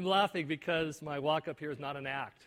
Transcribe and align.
I'm 0.00 0.06
laughing 0.06 0.46
because 0.46 1.02
my 1.02 1.18
walk 1.18 1.46
up 1.46 1.58
here 1.58 1.70
is 1.70 1.78
not 1.78 1.94
an 1.94 2.06
act, 2.06 2.46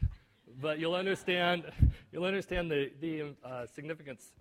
but 0.59 0.79
you'll 0.79 0.95
understand. 0.95 1.65
You'll 2.11 2.23
understand 2.25 2.71
the 2.71 2.89
the 2.99 3.35
uh, 3.45 3.67
significance 3.67 4.31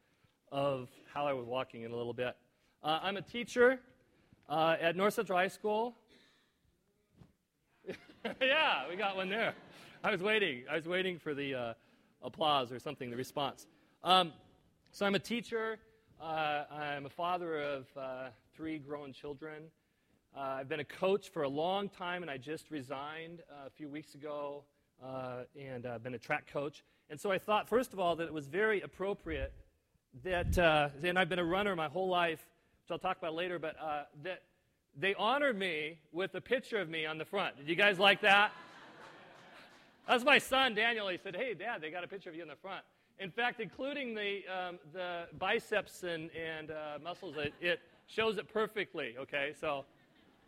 of 0.51 0.89
how 1.13 1.27
I 1.27 1.35
was 1.35 1.45
walking 1.45 1.83
in 1.83 1.91
a 1.91 1.95
little 1.95 2.15
bit. 2.15 2.35
Uh, 2.83 3.01
I'm 3.03 3.19
a 3.19 3.21
teacher 3.21 3.81
uh, 4.49 4.77
at 4.81 4.97
North 4.97 5.13
Central 5.13 5.39
High 5.39 5.49
School. 5.49 5.95
yeah, 8.41 8.89
we 8.89 8.97
got 8.97 9.15
one 9.15 9.29
there. 9.29 9.53
I 10.03 10.11
was 10.11 10.23
waiting. 10.23 10.63
I 10.71 10.77
was 10.77 10.89
waiting 10.89 11.19
for 11.19 11.35
the 11.35 11.55
uh, 11.55 11.75
applause 12.23 12.73
or 12.73 12.79
something, 12.79 13.11
the 13.11 13.17
response. 13.17 13.67
Um, 14.03 14.33
so 14.91 15.05
I'm 15.05 15.15
a 15.15 15.19
teacher. 15.19 15.77
Uh, 16.19 16.65
I'm 16.71 17.05
a 17.05 17.11
father 17.11 17.61
of 17.61 17.87
uh, 17.95 18.29
three 18.57 18.79
grown 18.79 19.13
children. 19.13 19.65
Uh, 20.35 20.41
I've 20.61 20.69
been 20.69 20.81
a 20.81 20.85
coach 20.85 21.29
for 21.29 21.43
a 21.43 21.49
long 21.49 21.91
time, 21.91 22.23
and 22.23 22.31
I 22.31 22.39
just 22.39 22.71
resigned 22.71 23.43
uh, 23.51 23.67
a 23.67 23.71
few 23.71 23.89
weeks 23.89 24.15
ago, 24.15 24.65
uh, 25.05 25.43
and 25.61 25.85
I've 25.85 26.03
been 26.03 26.15
a 26.15 26.19
track 26.19 26.51
coach. 26.51 26.83
And 27.11 27.21
so 27.21 27.31
I 27.31 27.37
thought, 27.37 27.69
first 27.69 27.93
of 27.93 28.01
all, 28.01 28.17
that 28.17 28.25
it 28.25 28.33
was 28.33 28.47
very 28.47 28.81
appropriate 28.81 29.53
that, 30.25 30.57
uh, 30.57 30.89
and 31.03 31.19
I've 31.19 31.29
been 31.29 31.39
a 31.39 31.45
runner 31.45 31.77
my 31.77 31.89
whole 31.89 32.09
life, 32.09 32.47
which 32.83 32.91
I'll 32.91 32.99
talk 32.99 33.19
about 33.19 33.35
later, 33.35 33.59
but 33.59 33.77
that 34.23 34.43
they 34.99 35.15
honored 35.15 35.59
me 35.59 35.99
with 36.13 36.35
a 36.35 36.41
picture 36.41 36.79
of 36.79 36.89
me 36.89 37.05
on 37.05 37.19
the 37.19 37.25
front. 37.27 37.59
Did 37.59 37.69
you 37.69 37.75
guys 37.75 37.99
like 37.99 38.23
that? 38.23 38.53
That's 40.09 40.25
my 40.25 40.39
son, 40.39 40.75
Daniel. 40.75 41.09
He 41.09 41.19
said, 41.19 41.37
Hey, 41.37 41.53
Dad, 41.53 41.83
they 41.83 41.91
got 41.91 42.05
a 42.05 42.09
picture 42.09 42.31
of 42.31 42.37
you 42.37 42.43
in 42.43 42.49
the 42.49 42.57
front. 42.57 42.85
In 43.19 43.31
fact, 43.31 43.61
including 43.61 44.15
the, 44.15 44.43
um, 44.49 44.79
the 44.95 45.27
biceps 45.39 46.03
and, 46.03 46.31
and 46.31 46.71
uh, 46.71 46.99
muscles, 47.03 47.37
it, 47.37 47.53
it 47.61 47.81
shows 48.07 48.39
it 48.39 48.53
perfectly, 48.53 49.15
okay? 49.19 49.53
So 49.59 49.85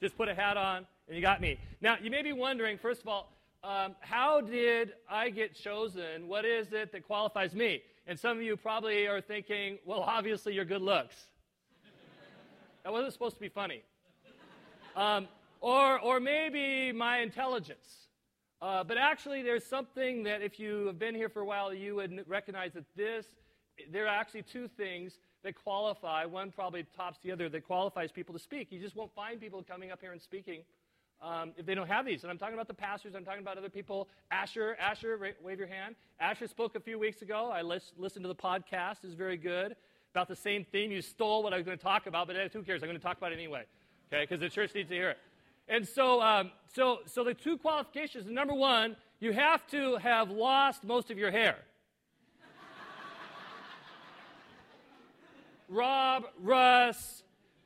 just 0.01 0.17
put 0.17 0.29
a 0.29 0.35
hat 0.35 0.57
on, 0.57 0.87
and 1.09 1.17
you 1.17 1.23
got 1.23 1.41
me. 1.41 1.59
Now, 1.81 1.97
you 2.01 2.11
may 2.11 2.23
be 2.23 2.33
wondering, 2.33 2.79
first 2.79 3.03
of 3.03 3.09
all, 3.09 3.33
um, 3.63 3.95
how 4.01 4.41
did 4.41 4.93
I 5.09 5.31
get 5.31 5.55
chosen? 5.55 6.29
What 6.29 6.45
is 6.45 6.73
it 6.73 6.93
that 6.93 7.07
qualifies 7.07 7.55
me? 7.55 7.83
And 8.07 8.19
some 8.19 8.37
of 8.37 8.43
you 8.43 8.57
probably 8.57 9.07
are 9.07 9.21
thinking, 9.21 9.79
well, 9.87 10.01
obviously, 10.01 10.53
your 10.53 10.67
good 10.67 10.83
looks. 10.83 11.15
that 12.83 12.93
wasn't 12.93 13.13
supposed 13.15 13.37
to 13.37 13.41
be 13.41 13.49
funny. 13.49 13.83
Um, 14.95 15.29
or, 15.61 15.99
or 16.01 16.21
maybe 16.21 16.93
my 16.93 17.21
intelligence. 17.21 18.09
Uh, 18.61 18.85
but 18.85 18.99
actually, 18.99 19.43
there's 19.43 19.65
something 19.65 20.23
that 20.25 20.43
if 20.43 20.61
you 20.61 20.87
have 20.87 20.99
been 20.99 21.15
here 21.15 21.29
for 21.29 21.41
a 21.41 21.45
while, 21.45 21.73
you 21.73 21.95
would 21.97 22.25
recognize 22.29 22.73
that 22.75 22.85
this, 22.95 23.27
there 23.91 24.05
are 24.05 24.15
actually 24.15 24.43
two 24.43 24.69
things 24.69 25.19
that 25.45 25.55
qualify. 25.63 26.25
One 26.25 26.51
probably 26.51 26.85
tops 26.97 27.19
the 27.23 27.31
other 27.31 27.49
that 27.49 27.65
qualifies 27.65 28.11
people 28.11 28.33
to 28.35 28.41
speak. 28.41 28.69
You 28.71 28.81
just 28.81 28.97
won't 28.97 29.15
find 29.15 29.41
people 29.41 29.63
coming 29.63 29.93
up 29.93 30.01
here 30.01 30.13
and 30.13 30.21
speaking 30.21 30.63
um, 31.23 31.53
if 31.57 31.67
they 31.67 31.75
don't 31.75 31.87
have 31.87 32.05
these. 32.05 32.23
And 32.23 32.31
I'm 32.31 32.39
talking 32.39 32.55
about 32.55 32.69
the 32.69 32.75
pastors. 32.75 33.15
I'm 33.15 33.25
talking 33.25 33.43
about 33.43 33.57
other 33.57 33.69
people. 33.69 34.09
Asher, 34.31 34.77
Asher, 34.81 35.19
wave 35.43 35.59
your 35.59 35.69
hand. 35.69 35.95
Asher 36.19 36.49
spoke 36.49 36.75
a 36.75 36.81
few 36.81 36.99
weeks 36.99 37.23
ago. 37.23 37.51
I 37.55 37.63
listened 37.63 38.25
to 38.25 38.29
the 38.29 38.35
podcast. 38.35 39.05
It's 39.05 39.15
very 39.15 39.37
good 39.37 39.77
about 40.13 40.29
the 40.29 40.37
same 40.37 40.65
theme. 40.71 40.91
You 40.91 41.03
stole 41.03 41.43
what 41.43 41.53
I 41.53 41.57
was 41.57 41.67
going 41.67 41.79
to 41.79 41.83
talk 41.83 42.07
about, 42.07 42.27
but 42.27 42.37
who 42.53 42.63
cares? 42.63 42.83
I'm 42.83 42.89
going 42.89 42.99
to 42.99 43.05
talk 43.05 43.19
about 43.19 43.33
it 43.33 43.37
anyway. 43.37 43.65
Okay, 44.13 44.23
because 44.23 44.41
the 44.41 44.49
church 44.49 44.75
needs 44.75 44.89
to 44.89 44.95
hear 44.95 45.11
it. 45.11 45.19
And 45.69 45.89
so, 45.89 46.21
um, 46.21 46.53
so, 46.75 46.99
so 47.07 47.25
the 47.25 47.35
two 47.35 47.57
qualifications 47.57 48.27
number 48.27 48.55
one, 48.55 48.97
you 49.19 49.33
have 49.33 49.67
to 49.69 49.97
have 49.97 50.31
lost 50.31 50.85
most 50.85 51.11
of 51.11 51.19
your 51.19 51.31
hair. 51.31 51.57
Rob, 55.69 56.25
Russ, 56.41 57.23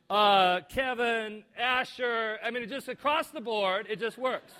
uh, 0.09 0.61
Kevin, 0.69 1.43
Asher, 1.57 2.37
I 2.43 2.51
mean, 2.51 2.67
just 2.67 2.87
across 2.87 3.27
the 3.27 3.41
board, 3.41 3.87
it 3.89 3.99
just 3.99 4.17
works. 4.17 4.53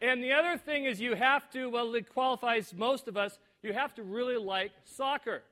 And 0.00 0.22
the 0.22 0.32
other 0.32 0.56
thing 0.56 0.84
is, 0.84 1.00
you 1.00 1.14
have 1.14 1.48
to, 1.50 1.68
well, 1.68 1.94
it 1.94 2.12
qualifies 2.12 2.74
most 2.74 3.08
of 3.08 3.16
us, 3.16 3.38
you 3.62 3.72
have 3.72 3.94
to 3.94 4.02
really 4.02 4.36
like 4.36 4.72
soccer, 4.84 5.42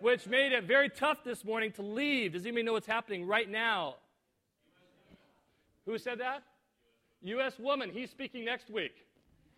which 0.00 0.26
made 0.26 0.52
it 0.52 0.64
very 0.64 0.88
tough 0.88 1.24
this 1.24 1.44
morning 1.44 1.72
to 1.72 1.82
leave. 1.82 2.32
Does 2.32 2.42
anybody 2.42 2.62
know 2.62 2.72
what's 2.72 2.86
happening 2.86 3.26
right 3.26 3.50
now 3.50 3.96
who 5.84 5.98
said 5.98 6.20
that? 6.20 6.42
U.S. 7.22 7.58
woman. 7.58 7.90
He's 7.92 8.10
speaking 8.10 8.44
next 8.44 8.70
week. 8.70 8.94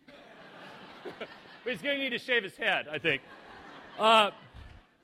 but 0.05 1.27
he's 1.65 1.81
going 1.81 1.97
to 1.97 2.03
need 2.03 2.09
to 2.11 2.19
shave 2.19 2.43
his 2.43 2.55
head, 2.55 2.87
I 2.91 2.97
think. 2.97 3.21
Uh, 3.99 4.31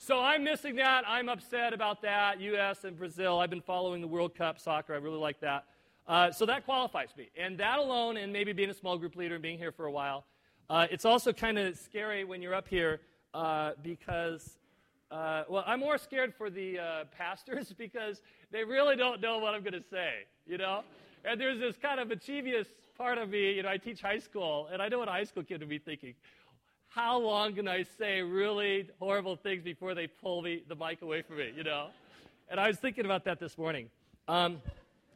so 0.06 0.20
I'm 0.20 0.44
missing 0.44 0.76
that. 0.76 1.06
I'm 1.08 1.30
upset 1.30 1.72
about 1.72 2.02
that. 2.02 2.42
U.S. 2.42 2.84
and 2.84 2.98
Brazil. 2.98 3.40
I've 3.40 3.50
been 3.50 3.62
following 3.62 4.02
the 4.02 4.08
World 4.08 4.36
Cup 4.36 4.60
soccer. 4.60 4.94
I 4.94 4.98
really 4.98 5.18
like 5.18 5.40
that. 5.40 5.64
Uh, 6.06 6.30
so 6.30 6.46
that 6.46 6.66
qualifies 6.66 7.16
me. 7.18 7.30
And 7.38 7.58
that 7.60 7.80
alone, 7.80 8.18
and 8.18 8.34
maybe 8.34 8.52
being 8.52 8.70
a 8.70 8.74
small 8.74 8.98
group 8.98 9.16
leader 9.16 9.36
and 9.36 9.42
being 9.42 9.58
here 9.58 9.72
for 9.72 9.86
a 9.86 9.92
while, 9.92 10.26
uh, 10.70 10.88
it's 10.92 11.06
also 11.06 11.32
kind 11.32 11.58
of 11.58 11.78
scary 11.78 12.26
when 12.26 12.42
you're 12.42 12.54
up 12.54 12.68
here 12.68 13.00
uh, 13.34 13.72
because, 13.82 14.58
uh, 15.10 15.44
well, 15.48 15.64
I'm 15.66 15.80
more 15.80 15.98
scared 15.98 16.34
for 16.36 16.50
the 16.50 16.80
uh, 16.80 17.04
pastors 17.18 17.72
because 17.78 18.22
they 18.52 18.66
really 18.66 18.98
don't 18.98 19.22
know 19.22 19.38
what 19.38 19.54
I'm 19.54 19.62
going 19.62 19.72
to 19.72 19.88
say, 19.90 20.26
you 20.46 20.58
know? 20.58 20.84
And 21.24 21.40
there's 21.40 21.62
this 21.62 21.78
kind 21.78 22.02
of 22.02 22.10
mischievous 22.10 22.68
part 22.98 23.18
of 23.18 23.30
me, 23.30 23.54
you 23.54 23.64
know, 23.64 23.70
I 23.70 23.78
teach 23.78 24.02
high 24.02 24.20
school, 24.20 24.68
and 24.70 24.82
I 24.82 24.90
know 24.90 25.00
what 25.00 25.08
a 25.08 25.12
high 25.12 25.24
school 25.24 25.44
kid 25.44 25.62
would 25.62 25.70
be 25.70 25.80
thinking. 25.80 26.14
How 26.96 27.18
long 27.18 27.56
can 27.56 27.68
I 27.68 27.86
say 27.98 28.22
really 28.22 28.88
horrible 29.00 29.36
things 29.36 29.64
before 29.64 29.96
they 29.96 30.06
pull 30.06 30.44
me, 30.44 30.62
the 30.68 30.76
mic 30.76 31.02
away 31.02 31.24
from 31.24 31.38
me, 31.38 31.52
you 31.58 31.64
know? 31.64 31.88
And 32.50 32.60
I 32.60 32.68
was 32.68 32.78
thinking 32.78 33.04
about 33.04 33.24
that 33.26 33.40
this 33.40 33.58
morning. 33.58 33.90
Um, 34.28 34.62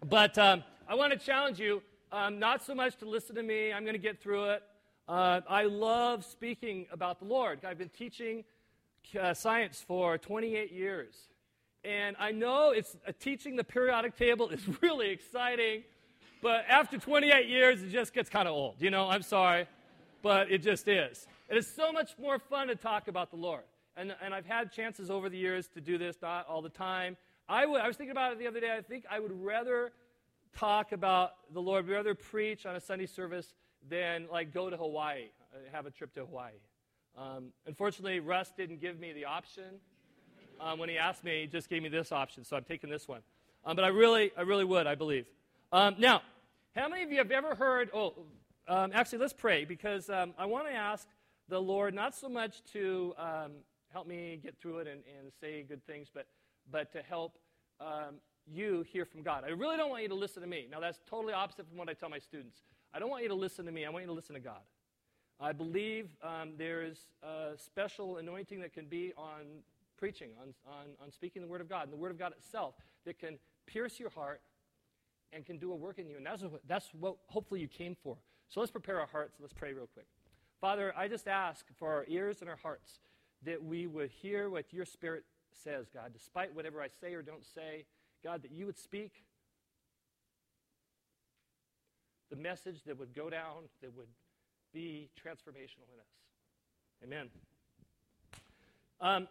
but 0.09 0.35
um, 0.39 0.63
I 0.89 0.95
want 0.95 1.13
to 1.13 1.19
challenge 1.19 1.59
you 1.59 1.83
um, 2.11 2.39
not 2.39 2.63
so 2.63 2.73
much 2.73 2.97
to 2.97 3.05
listen 3.05 3.35
to 3.35 3.43
me, 3.43 3.71
I'm 3.71 3.83
going 3.83 3.93
to 3.93 4.01
get 4.01 4.19
through 4.19 4.45
it. 4.45 4.63
Uh, 5.07 5.41
I 5.47 5.65
love 5.65 6.25
speaking 6.25 6.87
about 6.91 7.19
the 7.19 7.25
Lord. 7.25 7.63
I've 7.63 7.77
been 7.77 7.89
teaching 7.89 8.43
uh, 9.19 9.35
science 9.35 9.85
for 9.87 10.17
28 10.17 10.71
years. 10.71 11.13
And 11.83 12.15
I 12.19 12.31
know 12.31 12.71
it's 12.71 12.97
uh, 13.07 13.11
teaching 13.19 13.55
the 13.55 13.63
periodic 13.63 14.17
table 14.17 14.49
is 14.49 14.67
really 14.81 15.11
exciting. 15.11 15.83
But 16.41 16.65
after 16.67 16.97
28 16.97 17.47
years, 17.47 17.83
it 17.83 17.91
just 17.91 18.15
gets 18.15 18.31
kind 18.31 18.47
of 18.47 18.55
old. 18.55 18.77
You 18.79 18.89
know, 18.89 19.07
I'm 19.07 19.21
sorry, 19.21 19.67
but 20.23 20.51
it 20.51 20.63
just 20.63 20.87
is. 20.87 21.27
It 21.49 21.57
is 21.57 21.67
so 21.67 21.91
much 21.91 22.11
more 22.19 22.39
fun 22.39 22.67
to 22.67 22.75
talk 22.75 23.07
about 23.07 23.31
the 23.31 23.37
Lord. 23.37 23.63
And, 23.95 24.13
and 24.21 24.33
I've 24.33 24.45
had 24.45 24.71
chances 24.71 25.09
over 25.09 25.29
the 25.29 25.37
years 25.37 25.67
to 25.69 25.81
do 25.81 25.97
this, 25.97 26.17
not 26.21 26.47
all 26.47 26.61
the 26.61 26.69
time. 26.69 27.17
I, 27.49 27.65
would, 27.65 27.81
I 27.81 27.87
was 27.87 27.95
thinking 27.95 28.11
about 28.11 28.33
it 28.33 28.39
the 28.39 28.47
other 28.47 28.59
day. 28.59 28.75
I 28.77 28.81
think 28.81 29.05
I 29.09 29.19
would 29.19 29.31
rather 29.31 29.91
talk 30.57 30.91
about 30.91 31.31
the 31.53 31.61
Lord, 31.61 31.87
rather 31.87 32.13
preach 32.13 32.65
on 32.65 32.75
a 32.75 32.81
Sunday 32.81 33.05
service 33.05 33.53
than 33.89 34.27
like 34.31 34.53
go 34.53 34.69
to 34.69 34.75
Hawaii, 34.75 35.29
uh, 35.53 35.57
have 35.71 35.85
a 35.85 35.91
trip 35.91 36.13
to 36.15 36.25
Hawaii. 36.25 36.51
Um, 37.17 37.53
unfortunately, 37.65 38.19
Russ 38.19 38.51
didn't 38.55 38.81
give 38.81 38.99
me 38.99 39.13
the 39.13 39.25
option. 39.25 39.79
Um, 40.59 40.79
when 40.79 40.89
he 40.89 40.97
asked 40.97 41.23
me, 41.23 41.41
he 41.41 41.47
just 41.47 41.69
gave 41.69 41.81
me 41.81 41.89
this 41.89 42.11
option, 42.11 42.43
so 42.43 42.57
I'm 42.57 42.63
taking 42.63 42.89
this 42.89 43.07
one. 43.07 43.21
Um, 43.65 43.75
but 43.75 43.85
I 43.85 43.89
really, 43.89 44.31
I 44.37 44.41
really 44.41 44.65
would, 44.65 44.85
I 44.85 44.95
believe. 44.95 45.25
Um, 45.71 45.95
now, 45.97 46.21
how 46.75 46.89
many 46.89 47.03
of 47.03 47.11
you 47.11 47.17
have 47.17 47.31
ever 47.31 47.55
heard? 47.55 47.89
Oh, 47.93 48.13
um, 48.67 48.91
actually, 48.93 49.19
let's 49.19 49.33
pray 49.33 49.65
because 49.65 50.09
um, 50.09 50.33
I 50.37 50.45
want 50.45 50.67
to 50.67 50.73
ask 50.73 51.07
the 51.49 51.59
Lord 51.59 51.93
not 51.93 52.15
so 52.15 52.27
much 52.29 52.63
to 52.73 53.13
um, 53.17 53.51
help 53.91 54.07
me 54.07 54.39
get 54.41 54.57
through 54.59 54.79
it 54.79 54.87
and, 54.87 55.01
and, 55.17 55.31
say 55.39 55.63
good 55.63 55.85
things, 55.85 56.07
but, 56.13 56.27
but 56.71 56.91
to 56.91 57.01
help 57.01 57.37
um, 57.79 58.15
you 58.45 58.85
hear 58.91 59.05
from 59.05 59.21
God. 59.21 59.43
I 59.45 59.51
really 59.51 59.77
don't 59.77 59.89
want 59.89 60.03
you 60.03 60.09
to 60.09 60.15
listen 60.15 60.41
to 60.41 60.47
me. 60.47 60.67
Now, 60.69 60.79
that's 60.79 60.99
totally 61.09 61.33
opposite 61.33 61.67
from 61.67 61.77
what 61.77 61.89
I 61.89 61.93
tell 61.93 62.09
my 62.09 62.19
students. 62.19 62.61
I 62.93 62.99
don't 62.99 63.09
want 63.09 63.23
you 63.23 63.29
to 63.29 63.35
listen 63.35 63.65
to 63.65 63.71
me, 63.71 63.85
I 63.85 63.89
want 63.89 64.03
you 64.03 64.07
to 64.07 64.13
listen 64.13 64.35
to 64.35 64.41
God. 64.41 64.61
I 65.39 65.51
believe 65.51 66.09
um, 66.23 66.53
there's 66.57 67.07
a 67.21 67.51
special 67.57 68.17
anointing 68.17 68.59
that 68.61 68.73
can 68.73 68.85
be 68.85 69.13
on 69.17 69.61
preaching, 69.97 70.29
on, 70.41 70.53
on, 70.65 70.85
on 71.01 71.11
speaking 71.11 71.41
the 71.41 71.47
Word 71.47 71.61
of 71.61 71.69
God, 71.69 71.83
and 71.83 71.93
the 71.93 71.97
Word 71.97 72.11
of 72.11 72.17
God 72.17 72.33
itself 72.37 72.75
that 73.05 73.19
can 73.19 73.37
pierce 73.67 73.99
your 73.99 74.09
heart 74.09 74.41
and 75.33 75.45
can 75.45 75.57
do 75.57 75.71
a 75.71 75.75
work 75.75 75.99
in 75.99 76.09
you. 76.09 76.17
And 76.17 76.25
that's 76.25 76.41
what, 76.41 76.61
that's 76.67 76.89
what 76.99 77.17
hopefully 77.27 77.59
you 77.59 77.67
came 77.67 77.95
for. 78.01 78.17
So 78.49 78.59
let's 78.59 78.71
prepare 78.71 78.99
our 78.99 79.07
hearts. 79.07 79.35
Let's 79.39 79.53
pray 79.53 79.73
real 79.73 79.89
quick. 79.93 80.07
Father, 80.59 80.93
I 80.97 81.07
just 81.07 81.27
ask 81.27 81.65
for 81.77 81.93
our 81.93 82.05
ears 82.07 82.41
and 82.41 82.49
our 82.49 82.55
hearts 82.55 82.99
that 83.43 83.63
we 83.63 83.85
would 83.85 84.09
hear 84.09 84.49
what 84.49 84.73
your 84.73 84.85
Spirit 84.85 85.23
says, 85.63 85.87
God, 85.93 86.11
despite 86.13 86.55
whatever 86.55 86.81
I 86.81 86.87
say 86.99 87.13
or 87.13 87.21
don't 87.21 87.45
say. 87.45 87.85
God, 88.23 88.41
that 88.41 88.51
you 88.51 88.65
would 88.65 88.79
speak 88.79 89.11
the 92.31 92.35
message 92.35 92.83
that 92.85 92.97
would 92.97 93.13
go 93.13 93.29
down, 93.29 93.63
that 93.81 93.95
would 93.95 94.07
be 94.73 95.09
transformational 95.15 95.87
in 95.93 95.99
us. 95.99 97.03
Amen. 97.03 97.29
Um, 98.99 99.27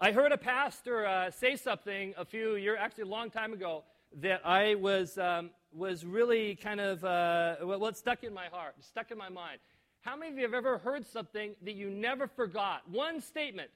I 0.00 0.12
heard 0.12 0.30
a 0.30 0.38
pastor 0.38 1.04
uh, 1.04 1.30
say 1.32 1.56
something 1.56 2.14
a 2.16 2.24
few 2.24 2.54
years, 2.54 2.78
actually 2.80 3.02
a 3.02 3.08
long 3.08 3.30
time 3.30 3.52
ago, 3.52 3.82
that 4.20 4.46
I 4.46 4.76
was, 4.76 5.18
um, 5.18 5.50
was 5.72 6.04
really 6.04 6.54
kind 6.54 6.80
of, 6.80 7.04
uh, 7.04 7.56
well, 7.64 7.84
it 7.86 7.96
stuck 7.96 8.22
in 8.22 8.32
my 8.32 8.46
heart, 8.46 8.76
stuck 8.80 9.10
in 9.10 9.18
my 9.18 9.28
mind. 9.28 9.58
How 10.04 10.16
many 10.16 10.30
of 10.30 10.36
you 10.36 10.44
have 10.44 10.52
ever 10.52 10.76
heard 10.76 11.06
something 11.06 11.54
that 11.62 11.74
you 11.74 11.88
never 11.88 12.26
forgot? 12.26 12.82
One 12.90 13.22
statement 13.22 13.70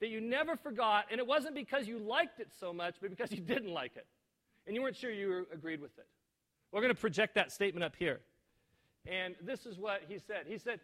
that 0.00 0.08
you 0.08 0.20
never 0.20 0.56
forgot, 0.56 1.06
and 1.08 1.20
it 1.20 1.26
wasn't 1.26 1.54
because 1.54 1.86
you 1.86 1.98
liked 1.98 2.40
it 2.40 2.48
so 2.58 2.72
much, 2.72 2.96
but 3.00 3.10
because 3.10 3.30
you 3.30 3.40
didn't 3.40 3.72
like 3.72 3.92
it. 3.94 4.06
And 4.66 4.74
you 4.74 4.82
weren't 4.82 4.96
sure 4.96 5.12
you 5.12 5.46
agreed 5.54 5.80
with 5.80 5.96
it. 5.96 6.06
We're 6.72 6.80
going 6.80 6.94
to 6.94 7.00
project 7.00 7.36
that 7.36 7.52
statement 7.52 7.84
up 7.84 7.94
here. 7.96 8.18
And 9.06 9.36
this 9.40 9.66
is 9.66 9.78
what 9.78 10.02
he 10.08 10.18
said 10.18 10.46
He 10.46 10.58
said, 10.58 10.80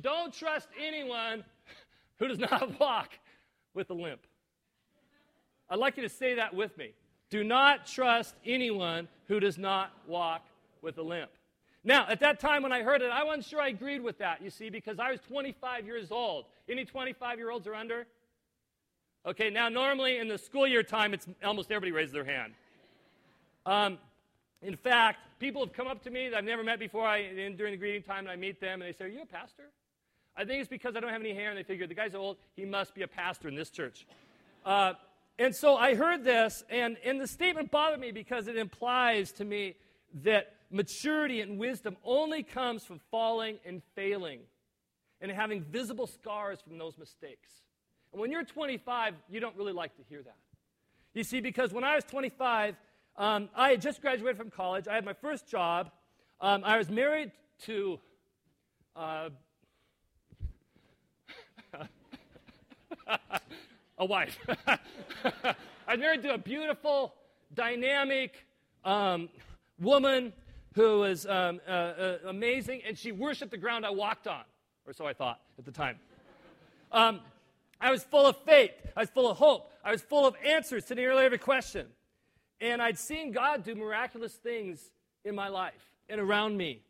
Don't 0.00 0.32
trust 0.32 0.68
anyone 0.82 1.44
who 2.18 2.26
does 2.26 2.38
not 2.38 2.80
walk 2.80 3.18
with 3.74 3.90
a 3.90 3.94
limp. 3.94 4.22
I'd 5.68 5.78
like 5.78 5.98
you 5.98 6.02
to 6.02 6.08
say 6.08 6.34
that 6.34 6.54
with 6.54 6.76
me. 6.78 6.94
Do 7.28 7.44
not 7.44 7.86
trust 7.86 8.34
anyone 8.44 9.06
who 9.28 9.38
does 9.38 9.58
not 9.58 9.92
walk 10.08 10.46
with 10.80 10.96
a 10.96 11.02
limp. 11.02 11.30
Now, 11.82 12.06
at 12.08 12.20
that 12.20 12.40
time 12.40 12.62
when 12.62 12.72
I 12.72 12.82
heard 12.82 13.00
it, 13.00 13.10
I 13.10 13.24
wasn't 13.24 13.46
sure 13.46 13.60
I 13.60 13.68
agreed 13.68 14.02
with 14.02 14.18
that, 14.18 14.42
you 14.42 14.50
see, 14.50 14.68
because 14.68 14.98
I 14.98 15.10
was 15.10 15.20
25 15.20 15.86
years 15.86 16.10
old. 16.10 16.44
Any 16.68 16.84
25 16.84 17.38
year 17.38 17.50
olds 17.50 17.66
are 17.66 17.74
under? 17.74 18.06
Okay, 19.24 19.50
now 19.50 19.68
normally 19.68 20.18
in 20.18 20.28
the 20.28 20.38
school 20.38 20.66
year 20.66 20.82
time, 20.82 21.14
it's 21.14 21.26
almost 21.44 21.70
everybody 21.70 21.92
raises 21.92 22.12
their 22.12 22.24
hand. 22.24 22.52
Um, 23.64 23.98
in 24.62 24.76
fact, 24.76 25.20
people 25.38 25.64
have 25.64 25.72
come 25.72 25.86
up 25.86 26.02
to 26.04 26.10
me 26.10 26.28
that 26.28 26.36
I've 26.36 26.44
never 26.44 26.62
met 26.62 26.78
before 26.78 27.06
I, 27.06 27.28
during 27.56 27.72
the 27.72 27.76
greeting 27.76 28.02
time, 28.02 28.20
and 28.20 28.28
I 28.28 28.36
meet 28.36 28.60
them, 28.60 28.82
and 28.82 28.88
they 28.88 28.96
say, 28.96 29.06
Are 29.06 29.08
you 29.08 29.22
a 29.22 29.26
pastor? 29.26 29.64
I 30.36 30.44
think 30.44 30.60
it's 30.60 30.68
because 30.68 30.96
I 30.96 31.00
don't 31.00 31.10
have 31.10 31.20
any 31.20 31.34
hair, 31.34 31.50
and 31.50 31.58
they 31.58 31.62
figure 31.62 31.86
the 31.86 31.94
guy's 31.94 32.14
old, 32.14 32.36
he 32.56 32.64
must 32.64 32.94
be 32.94 33.02
a 33.02 33.08
pastor 33.08 33.48
in 33.48 33.54
this 33.54 33.70
church. 33.70 34.06
Uh, 34.64 34.94
and 35.38 35.54
so 35.54 35.76
I 35.76 35.94
heard 35.94 36.24
this, 36.24 36.64
and, 36.68 36.98
and 37.04 37.20
the 37.20 37.26
statement 37.26 37.70
bothered 37.70 38.00
me 38.00 38.12
because 38.12 38.46
it 38.46 38.56
implies 38.56 39.32
to 39.32 39.44
me 39.44 39.76
that 40.22 40.54
maturity 40.70 41.40
and 41.40 41.58
wisdom 41.58 41.96
only 42.04 42.42
comes 42.42 42.84
from 42.84 43.00
falling 43.10 43.58
and 43.64 43.82
failing 43.94 44.40
and 45.20 45.30
having 45.30 45.62
visible 45.64 46.06
scars 46.06 46.60
from 46.60 46.78
those 46.78 46.96
mistakes. 46.96 47.50
And 48.12 48.20
when 48.20 48.30
you're 48.30 48.44
25, 48.44 49.14
you 49.28 49.40
don't 49.40 49.56
really 49.56 49.72
like 49.72 49.96
to 49.96 50.02
hear 50.08 50.22
that. 50.22 50.36
You 51.14 51.24
see, 51.24 51.40
because 51.40 51.72
when 51.72 51.84
I 51.84 51.96
was 51.96 52.04
25, 52.04 52.76
um, 53.16 53.48
I 53.54 53.70
had 53.70 53.80
just 53.82 54.00
graduated 54.00 54.36
from 54.36 54.50
college. 54.50 54.86
I 54.88 54.94
had 54.94 55.04
my 55.04 55.12
first 55.12 55.48
job. 55.48 55.90
Um, 56.40 56.62
I 56.64 56.78
was 56.78 56.88
married 56.88 57.32
to 57.64 57.98
uh, 58.96 59.30
a 63.98 64.04
wife. 64.04 64.38
I 64.66 64.76
was 65.88 65.98
married 65.98 66.22
to 66.22 66.34
a 66.34 66.38
beautiful, 66.38 67.14
dynamic 67.54 68.46
um, 68.84 69.28
woman 69.80 70.32
who 70.74 71.00
was 71.00 71.26
um, 71.26 71.60
uh, 71.66 71.70
uh, 71.70 72.18
amazing, 72.26 72.82
and 72.86 72.96
she 72.96 73.12
worshiped 73.12 73.50
the 73.50 73.56
ground 73.56 73.84
I 73.84 73.90
walked 73.90 74.26
on, 74.26 74.42
or 74.86 74.92
so 74.92 75.06
I 75.06 75.12
thought 75.12 75.40
at 75.58 75.64
the 75.64 75.72
time. 75.72 75.96
Um, 76.92 77.20
I 77.80 77.90
was 77.90 78.04
full 78.04 78.26
of 78.26 78.36
faith. 78.38 78.72
I 78.96 79.00
was 79.00 79.10
full 79.10 79.30
of 79.30 79.38
hope. 79.38 79.72
I 79.84 79.92
was 79.92 80.02
full 80.02 80.26
of 80.26 80.34
answers 80.44 80.84
to 80.86 80.94
nearly 80.94 81.24
every 81.24 81.38
question. 81.38 81.86
And 82.60 82.82
I'd 82.82 82.98
seen 82.98 83.32
God 83.32 83.64
do 83.64 83.74
miraculous 83.74 84.34
things 84.34 84.90
in 85.24 85.34
my 85.34 85.48
life 85.48 85.90
and 86.08 86.20
around 86.20 86.56
me. 86.56 86.82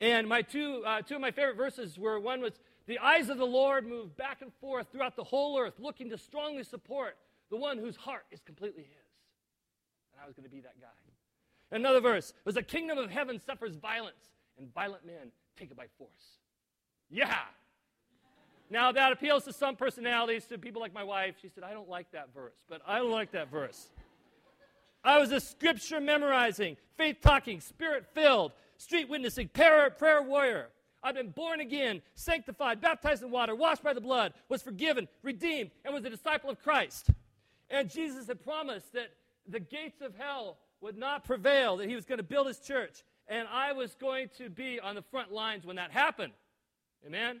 And 0.00 0.28
my 0.28 0.42
two, 0.42 0.82
uh, 0.84 1.00
two 1.00 1.14
of 1.14 1.20
my 1.20 1.30
favorite 1.30 1.56
verses 1.56 1.98
were 1.98 2.20
one 2.20 2.40
was, 2.40 2.52
The 2.86 2.98
eyes 2.98 3.30
of 3.30 3.38
the 3.38 3.46
Lord 3.46 3.86
move 3.86 4.16
back 4.16 4.42
and 4.42 4.52
forth 4.60 4.88
throughout 4.92 5.16
the 5.16 5.24
whole 5.24 5.58
earth, 5.58 5.74
looking 5.78 6.10
to 6.10 6.18
strongly 6.18 6.64
support 6.64 7.16
the 7.50 7.56
one 7.56 7.78
whose 7.78 7.96
heart 7.96 8.24
is 8.30 8.40
completely 8.40 8.82
His. 8.82 9.06
And 10.12 10.20
I 10.22 10.26
was 10.26 10.34
going 10.34 10.44
to 10.44 10.54
be 10.54 10.60
that 10.60 10.78
guy. 10.80 11.01
Another 11.72 12.00
verse 12.00 12.34
was, 12.44 12.54
The 12.54 12.62
kingdom 12.62 12.98
of 12.98 13.10
heaven 13.10 13.40
suffers 13.44 13.74
violence, 13.74 14.30
and 14.58 14.72
violent 14.72 15.04
men 15.04 15.32
take 15.58 15.70
it 15.70 15.76
by 15.76 15.86
force. 15.98 16.38
Yeah. 17.10 17.38
Now, 18.70 18.92
that 18.92 19.12
appeals 19.12 19.44
to 19.44 19.52
some 19.52 19.76
personalities, 19.76 20.46
to 20.46 20.58
people 20.58 20.80
like 20.80 20.94
my 20.94 21.04
wife. 21.04 21.34
She 21.42 21.48
said, 21.48 21.64
I 21.64 21.72
don't 21.72 21.88
like 21.88 22.10
that 22.12 22.32
verse, 22.34 22.54
but 22.68 22.80
I 22.86 23.00
like 23.00 23.32
that 23.32 23.50
verse. 23.50 23.90
I 25.04 25.18
was 25.18 25.32
a 25.32 25.40
scripture 25.40 26.00
memorizing, 26.00 26.76
faith 26.96 27.16
talking, 27.20 27.60
spirit 27.60 28.06
filled, 28.14 28.52
street 28.76 29.08
witnessing, 29.08 29.48
prayer, 29.48 29.90
prayer 29.90 30.22
warrior. 30.22 30.68
I've 31.02 31.16
been 31.16 31.30
born 31.30 31.60
again, 31.60 32.00
sanctified, 32.14 32.80
baptized 32.80 33.22
in 33.22 33.30
water, 33.30 33.56
washed 33.56 33.82
by 33.82 33.92
the 33.92 34.00
blood, 34.00 34.32
was 34.48 34.62
forgiven, 34.62 35.08
redeemed, 35.22 35.70
and 35.84 35.92
was 35.92 36.04
a 36.04 36.10
disciple 36.10 36.48
of 36.48 36.62
Christ. 36.62 37.10
And 37.68 37.90
Jesus 37.90 38.28
had 38.28 38.42
promised 38.42 38.92
that 38.92 39.10
the 39.48 39.58
gates 39.58 40.00
of 40.00 40.14
hell 40.16 40.58
would 40.82 40.98
not 40.98 41.24
prevail, 41.24 41.78
that 41.78 41.88
he 41.88 41.94
was 41.94 42.04
going 42.04 42.18
to 42.18 42.24
build 42.24 42.48
his 42.48 42.58
church. 42.58 43.04
And 43.28 43.46
I 43.50 43.72
was 43.72 43.94
going 43.94 44.28
to 44.38 44.50
be 44.50 44.80
on 44.80 44.96
the 44.96 45.02
front 45.02 45.32
lines 45.32 45.64
when 45.64 45.76
that 45.76 45.92
happened. 45.92 46.32
Amen? 47.06 47.40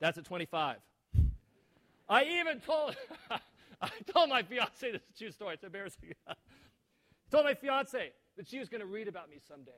That's 0.00 0.16
at 0.16 0.24
25. 0.24 0.76
I 2.08 2.24
even 2.24 2.60
told. 2.60 2.96
I 3.82 3.90
told 4.12 4.30
my 4.30 4.42
fiance 4.42 4.92
this 4.92 5.02
is 5.02 5.08
a 5.14 5.18
true 5.18 5.30
story. 5.30 5.54
It's 5.54 5.64
embarrassing. 5.64 6.12
I 6.26 6.34
told 7.30 7.44
my 7.44 7.54
fiance 7.54 8.12
that 8.36 8.48
she 8.48 8.58
was 8.58 8.68
going 8.68 8.80
to 8.80 8.86
read 8.86 9.08
about 9.08 9.28
me 9.28 9.40
someday 9.46 9.72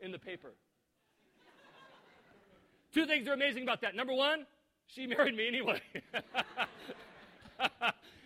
in 0.00 0.12
the 0.12 0.18
paper. 0.18 0.54
Two 2.94 3.06
things 3.06 3.28
are 3.28 3.32
amazing 3.32 3.64
about 3.64 3.80
that. 3.82 3.94
Number 3.94 4.14
one, 4.14 4.46
she 4.86 5.06
married 5.06 5.36
me 5.36 5.48
anyway. 5.48 5.80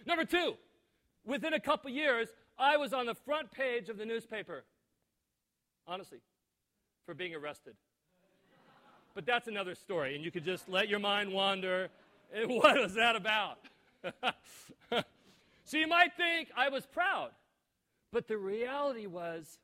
Number 0.06 0.24
two, 0.24 0.54
within 1.24 1.54
a 1.54 1.60
couple 1.60 1.90
years, 1.90 2.28
I 2.58 2.76
was 2.76 2.92
on 2.92 3.06
the 3.06 3.14
front 3.14 3.50
page 3.50 3.88
of 3.88 3.98
the 3.98 4.06
newspaper. 4.06 4.64
Honestly, 5.86 6.18
for 7.04 7.14
being 7.14 7.34
arrested. 7.34 7.74
But 9.14 9.24
that's 9.24 9.48
another 9.48 9.74
story, 9.74 10.14
and 10.14 10.24
you 10.24 10.30
could 10.30 10.44
just 10.44 10.68
let 10.68 10.88
your 10.88 10.98
mind 10.98 11.32
wander. 11.32 11.88
And 12.34 12.50
what 12.56 12.76
was 12.78 12.94
that 12.94 13.16
about? 13.16 13.58
so 15.64 15.76
you 15.76 15.86
might 15.86 16.14
think 16.16 16.50
I 16.56 16.68
was 16.68 16.86
proud, 16.86 17.30
but 18.12 18.28
the 18.28 18.36
reality 18.36 19.06
was 19.06 19.58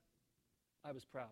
I 0.85 0.93
was 0.93 1.05
proud. 1.05 1.27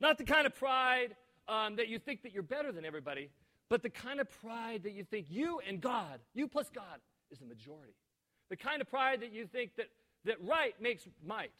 Not 0.00 0.16
the 0.16 0.24
kind 0.24 0.46
of 0.46 0.54
pride 0.54 1.16
um, 1.48 1.76
that 1.76 1.88
you 1.88 1.98
think 1.98 2.22
that 2.22 2.32
you're 2.32 2.42
better 2.42 2.72
than 2.72 2.84
everybody, 2.84 3.30
but 3.68 3.82
the 3.82 3.90
kind 3.90 4.20
of 4.20 4.28
pride 4.40 4.84
that 4.84 4.92
you 4.92 5.04
think 5.04 5.26
you 5.28 5.60
and 5.66 5.80
God, 5.80 6.20
you 6.34 6.48
plus 6.48 6.70
God, 6.70 7.00
is 7.30 7.38
the 7.38 7.46
majority. 7.46 7.94
The 8.48 8.56
kind 8.56 8.80
of 8.80 8.88
pride 8.88 9.20
that 9.20 9.32
you 9.32 9.46
think 9.46 9.76
that, 9.76 9.86
that 10.24 10.36
right 10.42 10.74
makes 10.80 11.06
might. 11.26 11.52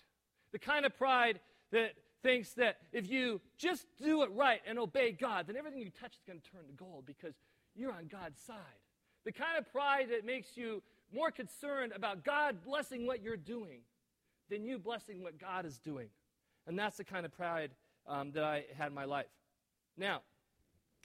The 0.52 0.58
kind 0.58 0.84
of 0.84 0.96
pride 0.96 1.40
that 1.72 1.92
thinks 2.22 2.52
that 2.54 2.76
if 2.92 3.08
you 3.08 3.40
just 3.56 3.86
do 4.02 4.22
it 4.22 4.30
right 4.34 4.60
and 4.66 4.78
obey 4.78 5.12
God, 5.12 5.46
then 5.46 5.56
everything 5.56 5.80
you 5.80 5.90
touch 5.90 6.14
is 6.14 6.22
going 6.26 6.40
to 6.40 6.50
turn 6.50 6.66
to 6.66 6.72
gold 6.72 7.04
because 7.06 7.34
you're 7.74 7.92
on 7.92 8.08
God's 8.08 8.40
side. 8.40 8.56
The 9.24 9.32
kind 9.32 9.58
of 9.58 9.70
pride 9.70 10.08
that 10.10 10.24
makes 10.24 10.56
you 10.56 10.82
more 11.14 11.30
concerned 11.30 11.92
about 11.94 12.24
God 12.24 12.62
blessing 12.64 13.06
what 13.06 13.22
you're 13.22 13.36
doing 13.36 13.80
than 14.50 14.64
you 14.64 14.78
blessing 14.78 15.22
what 15.22 15.38
God 15.38 15.64
is 15.64 15.78
doing. 15.78 16.08
And 16.66 16.78
that's 16.78 16.96
the 16.96 17.04
kind 17.04 17.24
of 17.24 17.32
pride 17.32 17.70
um, 18.06 18.32
that 18.32 18.44
I 18.44 18.64
had 18.76 18.88
in 18.88 18.94
my 18.94 19.04
life. 19.04 19.26
Now, 19.96 20.22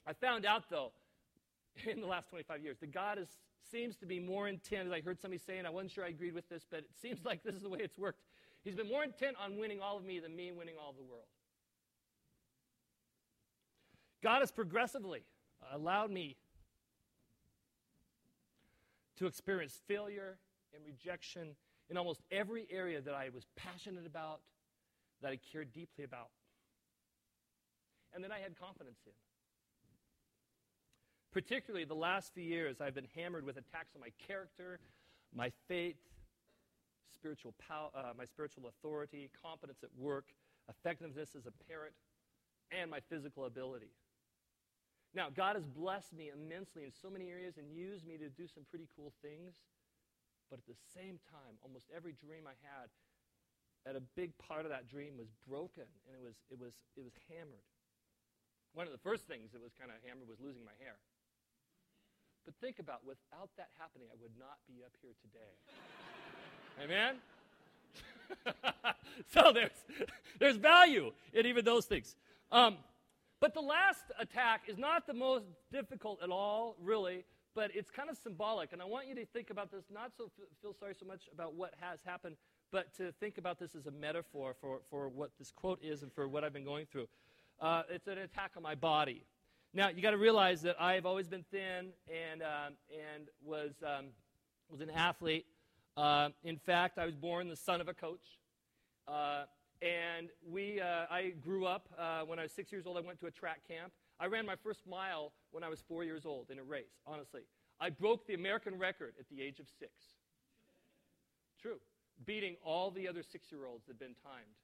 I 0.06 0.12
found 0.12 0.46
out, 0.46 0.64
though, 0.70 0.92
in 1.90 2.00
the 2.00 2.06
last 2.06 2.28
25 2.30 2.62
years, 2.62 2.76
that 2.80 2.92
God 2.92 3.18
is, 3.18 3.28
seems 3.70 3.96
to 3.96 4.06
be 4.06 4.18
more 4.18 4.48
intent, 4.48 4.86
as 4.86 4.92
I 4.92 5.00
heard 5.00 5.20
somebody 5.20 5.40
saying, 5.44 5.66
I 5.66 5.70
wasn't 5.70 5.92
sure 5.92 6.04
I 6.04 6.08
agreed 6.08 6.34
with 6.34 6.48
this, 6.48 6.64
but 6.68 6.80
it 6.80 6.90
seems 7.00 7.18
like 7.24 7.42
this 7.42 7.54
is 7.54 7.62
the 7.62 7.68
way 7.68 7.80
it's 7.80 7.98
worked. 7.98 8.20
He's 8.64 8.74
been 8.74 8.88
more 8.88 9.04
intent 9.04 9.36
on 9.42 9.58
winning 9.58 9.80
all 9.80 9.96
of 9.96 10.04
me 10.04 10.18
than 10.18 10.34
me 10.34 10.50
winning 10.52 10.74
all 10.82 10.90
of 10.90 10.96
the 10.96 11.04
world. 11.04 11.26
God 14.22 14.40
has 14.40 14.50
progressively 14.50 15.22
allowed 15.72 16.10
me 16.10 16.36
to 19.18 19.26
experience 19.26 19.78
failure 19.86 20.38
and 20.74 20.84
rejection 20.84 21.54
in 21.88 21.96
almost 21.96 22.22
every 22.30 22.66
area 22.70 23.00
that 23.00 23.14
I 23.14 23.28
was 23.32 23.46
passionate 23.56 24.06
about, 24.06 24.40
that 25.22 25.30
I 25.30 25.38
cared 25.52 25.72
deeply 25.72 26.04
about, 26.04 26.30
and 28.12 28.24
that 28.24 28.32
I 28.32 28.38
had 28.38 28.58
confidence 28.58 28.98
in. 29.06 29.12
Particularly 31.36 31.84
the 31.84 31.92
last 31.92 32.32
few 32.32 32.48
years, 32.48 32.80
I've 32.80 32.94
been 32.94 33.12
hammered 33.14 33.44
with 33.44 33.60
attacks 33.60 33.92
on 33.92 34.00
my 34.00 34.08
character, 34.26 34.80
my 35.36 35.52
faith, 35.68 36.00
spiritual 37.12 37.52
power, 37.60 37.92
uh, 37.92 38.16
my 38.16 38.24
spiritual 38.24 38.72
authority, 38.72 39.28
competence 39.44 39.84
at 39.84 39.92
work, 40.00 40.32
effectiveness 40.64 41.36
as 41.36 41.44
a 41.44 41.52
parent, 41.68 41.92
and 42.72 42.90
my 42.90 43.00
physical 43.12 43.44
ability. 43.44 43.92
Now, 45.12 45.28
God 45.28 45.56
has 45.56 45.66
blessed 45.68 46.16
me 46.16 46.32
immensely 46.32 46.88
in 46.88 46.90
so 46.90 47.12
many 47.12 47.28
areas 47.28 47.60
and 47.60 47.68
used 47.68 48.08
me 48.08 48.16
to 48.16 48.32
do 48.32 48.48
some 48.48 48.64
pretty 48.72 48.88
cool 48.96 49.12
things. 49.20 49.60
But 50.48 50.60
at 50.60 50.64
the 50.64 50.80
same 50.96 51.20
time, 51.28 51.60
almost 51.60 51.92
every 51.92 52.16
dream 52.16 52.48
I 52.48 52.56
had, 52.64 52.88
at 53.84 53.92
a 53.92 54.00
big 54.16 54.32
part 54.40 54.64
of 54.64 54.72
that 54.72 54.88
dream 54.88 55.20
was 55.20 55.28
broken 55.44 55.84
and 56.08 56.16
it 56.16 56.24
was, 56.24 56.40
it 56.48 56.56
was, 56.56 56.72
it 56.96 57.04
was 57.04 57.12
hammered. 57.28 57.68
One 58.72 58.88
of 58.88 58.92
the 58.96 59.04
first 59.04 59.28
things 59.28 59.52
that 59.52 59.60
was 59.60 59.76
kind 59.76 59.92
of 59.92 60.00
hammered 60.00 60.32
was 60.32 60.40
losing 60.40 60.64
my 60.64 60.72
hair. 60.80 60.96
But 62.46 62.54
think 62.60 62.78
about, 62.78 63.04
without 63.04 63.50
that 63.56 63.68
happening, 63.78 64.06
I 64.10 64.16
would 64.22 64.30
not 64.38 64.58
be 64.68 64.84
up 64.84 64.92
here 65.02 65.10
today. 65.20 65.52
Amen? 66.82 67.16
so 69.32 69.52
there's, 69.52 70.08
there's 70.38 70.56
value 70.56 71.10
in 71.32 71.44
even 71.46 71.64
those 71.64 71.86
things. 71.86 72.14
Um, 72.52 72.76
but 73.40 73.52
the 73.52 73.60
last 73.60 74.04
attack 74.18 74.62
is 74.68 74.78
not 74.78 75.06
the 75.06 75.12
most 75.12 75.44
difficult 75.72 76.22
at 76.22 76.30
all, 76.30 76.76
really, 76.80 77.24
but 77.54 77.70
it's 77.74 77.90
kind 77.90 78.08
of 78.08 78.16
symbolic. 78.16 78.72
And 78.72 78.80
I 78.80 78.84
want 78.84 79.08
you 79.08 79.16
to 79.16 79.26
think 79.26 79.50
about 79.50 79.72
this, 79.72 79.84
not 79.92 80.12
so 80.16 80.30
feel 80.62 80.72
sorry 80.72 80.94
so 80.98 81.04
much 81.04 81.28
about 81.32 81.54
what 81.54 81.74
has 81.80 81.98
happened, 82.04 82.36
but 82.70 82.94
to 82.98 83.12
think 83.18 83.38
about 83.38 83.58
this 83.58 83.74
as 83.74 83.86
a 83.86 83.90
metaphor 83.90 84.54
for, 84.60 84.80
for 84.88 85.08
what 85.08 85.30
this 85.38 85.50
quote 85.50 85.80
is 85.82 86.02
and 86.02 86.12
for 86.12 86.28
what 86.28 86.44
I've 86.44 86.52
been 86.52 86.64
going 86.64 86.86
through. 86.86 87.08
Uh, 87.60 87.82
it's 87.90 88.06
an 88.06 88.18
attack 88.18 88.52
on 88.56 88.62
my 88.62 88.74
body. 88.74 89.24
Now, 89.76 89.90
you 89.90 90.00
got 90.00 90.12
to 90.12 90.16
realize 90.16 90.62
that 90.62 90.80
I've 90.80 91.04
always 91.04 91.28
been 91.28 91.44
thin 91.50 91.90
and, 92.08 92.40
um, 92.40 92.72
and 92.90 93.28
was, 93.44 93.72
um, 93.82 94.06
was 94.70 94.80
an 94.80 94.88
athlete. 94.88 95.44
Uh, 95.98 96.30
in 96.44 96.56
fact, 96.56 96.96
I 96.96 97.04
was 97.04 97.14
born 97.14 97.46
the 97.48 97.56
son 97.56 97.82
of 97.82 97.86
a 97.86 97.92
coach. 97.92 98.38
Uh, 99.06 99.42
and 99.82 100.30
we, 100.50 100.80
uh, 100.80 101.04
I 101.10 101.34
grew 101.42 101.66
up 101.66 101.90
uh, 101.98 102.22
when 102.22 102.38
I 102.38 102.44
was 102.44 102.52
six 102.52 102.72
years 102.72 102.86
old. 102.86 102.96
I 102.96 103.00
went 103.00 103.20
to 103.20 103.26
a 103.26 103.30
track 103.30 103.68
camp. 103.68 103.92
I 104.18 104.28
ran 104.28 104.46
my 104.46 104.56
first 104.56 104.80
mile 104.88 105.32
when 105.50 105.62
I 105.62 105.68
was 105.68 105.82
four 105.86 106.04
years 106.04 106.24
old 106.24 106.50
in 106.50 106.58
a 106.58 106.64
race, 106.64 107.02
honestly. 107.06 107.42
I 107.78 107.90
broke 107.90 108.26
the 108.26 108.32
American 108.32 108.78
record 108.78 109.12
at 109.20 109.28
the 109.28 109.42
age 109.42 109.60
of 109.60 109.66
six. 109.78 109.92
True. 111.60 111.80
Beating 112.24 112.56
all 112.64 112.90
the 112.90 113.06
other 113.06 113.22
six 113.22 113.52
year 113.52 113.66
olds 113.66 113.84
that 113.84 113.92
had 113.92 113.98
been 113.98 114.16
timed 114.24 114.56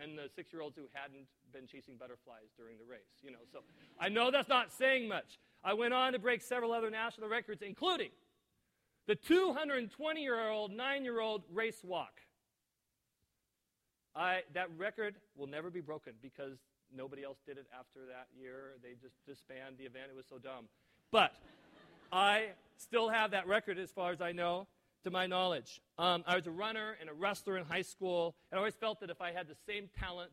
and 0.00 0.16
the 0.16 0.28
six 0.34 0.52
year 0.52 0.62
olds 0.62 0.76
who 0.76 0.84
hadn't 0.92 1.26
been 1.52 1.66
chasing 1.66 1.96
butterflies 1.96 2.50
during 2.56 2.78
the 2.78 2.84
race. 2.84 3.20
You 3.22 3.32
know, 3.32 3.38
so 3.52 3.60
I 3.98 4.08
know 4.08 4.30
that's 4.30 4.48
not 4.48 4.72
saying 4.72 5.08
much. 5.08 5.38
I 5.62 5.74
went 5.74 5.92
on 5.92 6.12
to 6.12 6.18
break 6.18 6.42
several 6.42 6.72
other 6.72 6.90
national 6.90 7.28
records, 7.28 7.62
including 7.62 8.10
the 9.06 9.14
220 9.14 10.22
year 10.22 10.48
old, 10.48 10.72
nine 10.72 11.04
year 11.04 11.20
old 11.20 11.42
race 11.52 11.80
walk. 11.84 12.20
I, 14.14 14.40
that 14.54 14.68
record 14.76 15.16
will 15.36 15.46
never 15.46 15.70
be 15.70 15.80
broken 15.80 16.14
because 16.20 16.58
nobody 16.94 17.22
else 17.22 17.38
did 17.46 17.58
it 17.58 17.66
after 17.78 18.00
that 18.06 18.26
year. 18.36 18.72
They 18.82 18.94
just 19.00 19.14
disbanded 19.26 19.78
the 19.78 19.84
event. 19.84 20.06
It 20.10 20.16
was 20.16 20.26
so 20.28 20.38
dumb. 20.38 20.66
But 21.12 21.32
I 22.12 22.48
still 22.76 23.08
have 23.08 23.30
that 23.32 23.46
record 23.46 23.78
as 23.78 23.90
far 23.90 24.10
as 24.10 24.20
I 24.20 24.32
know, 24.32 24.66
to 25.04 25.10
my 25.10 25.26
knowledge. 25.26 25.80
Um, 25.98 26.24
I 26.26 26.36
was 26.36 26.46
a 26.46 26.50
runner 26.50 26.96
and 27.00 27.08
a 27.08 27.12
wrestler 27.12 27.56
in 27.56 27.64
high 27.64 27.82
school, 27.82 28.36
and 28.50 28.56
I 28.56 28.60
always 28.60 28.74
felt 28.74 29.00
that 29.00 29.10
if 29.10 29.20
I 29.20 29.32
had 29.32 29.48
the 29.48 29.56
same 29.66 29.88
talent, 29.98 30.30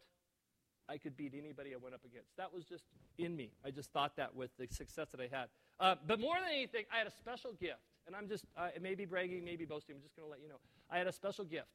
I 0.90 0.98
could 0.98 1.18
beat 1.18 1.34
anybody 1.38 1.74
I 1.74 1.78
went 1.78 1.96
up 1.96 2.06
against. 2.06 2.36
That 2.38 2.54
was 2.54 2.64
just 2.64 2.86
in 3.18 3.36
me. 3.36 3.52
I 3.66 3.72
just 3.72 3.92
thought 3.92 4.16
that 4.18 4.36
with 4.36 4.52
the 4.58 4.68
success 4.72 5.10
that 5.12 5.20
I 5.20 5.28
had. 5.30 5.48
Uh, 5.80 5.96
but 6.06 6.20
more 6.20 6.36
than 6.36 6.50
anything, 6.50 6.86
I 6.94 6.98
had 6.98 7.08
a 7.08 7.12
special 7.12 7.52
gift. 7.54 7.82
And 8.06 8.16
I'm 8.16 8.30
just, 8.30 8.46
uh, 8.58 8.70
maybe 8.82 9.06
bragging, 9.06 9.44
maybe 9.44 9.66
boasting. 9.66 9.96
I'm 9.96 10.02
just 10.02 10.16
going 10.16 10.26
to 10.26 10.32
let 10.32 10.42
you 10.42 10.48
know. 10.48 10.60
I 10.90 10.98
had 10.98 11.08
a 11.08 11.12
special 11.12 11.44
gift. 11.44 11.68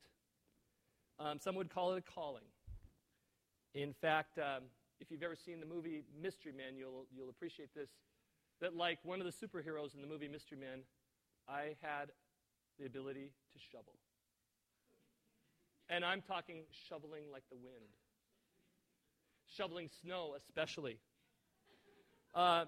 Um, 1.19 1.39
some 1.39 1.55
would 1.57 1.69
call 1.69 1.93
it 1.93 1.99
a 1.99 2.13
calling. 2.13 2.45
In 3.75 3.93
fact, 3.93 4.39
um, 4.39 4.65
if 4.99 5.11
you've 5.11 5.23
ever 5.23 5.37
seen 5.37 5.61
the 5.61 5.67
movie 5.67 6.05
Mystery 6.21 6.53
Men, 6.57 6.77
you'll, 6.79 7.07
you'll 7.15 7.29
appreciate 7.29 7.75
this. 7.75 7.91
That, 8.63 8.75
like 8.75 8.99
one 9.03 9.21
of 9.21 9.27
the 9.27 9.47
superheroes 9.47 9.95
in 9.95 10.01
the 10.01 10.07
movie 10.07 10.29
Mystery 10.29 10.57
Men, 10.59 10.85
I 11.49 11.77
had 11.83 12.13
the 12.83 12.89
ability 12.89 13.31
to 13.53 13.59
shovel. 13.71 13.95
And 15.89 16.05
I'm 16.05 16.21
talking 16.21 16.62
shoveling 16.89 17.25
like 17.33 17.45
the 17.49 17.57
wind, 17.57 17.91
shoveling 19.57 19.89
snow, 20.03 20.35
especially. 20.37 20.99
Uh, 22.35 22.65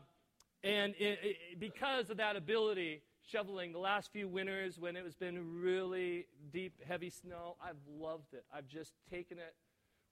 and 0.62 0.94
it, 0.98 1.18
it, 1.22 1.36
because 1.60 2.10
of 2.10 2.18
that 2.18 2.36
ability, 2.36 3.02
shoveling 3.28 3.72
the 3.72 3.78
last 3.78 4.12
few 4.12 4.28
winters 4.28 4.78
when 4.78 4.94
it 4.96 5.04
has 5.04 5.14
been 5.14 5.60
really 5.60 6.26
deep, 6.52 6.74
heavy 6.86 7.10
snow, 7.10 7.56
I've 7.62 7.76
loved 7.98 8.34
it. 8.34 8.44
I've 8.54 8.68
just 8.68 8.92
taken 9.10 9.38
it 9.38 9.54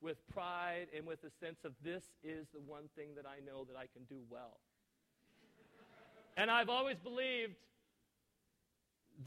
with 0.00 0.16
pride 0.32 0.86
and 0.96 1.06
with 1.06 1.22
a 1.22 1.30
sense 1.44 1.64
of 1.64 1.72
this 1.84 2.02
is 2.24 2.48
the 2.52 2.60
one 2.60 2.84
thing 2.96 3.10
that 3.14 3.24
I 3.24 3.44
know 3.46 3.64
that 3.64 3.76
I 3.76 3.86
can 3.92 4.02
do 4.08 4.18
well. 4.28 4.58
and 6.36 6.50
I've 6.50 6.70
always 6.70 6.98
believed 6.98 7.54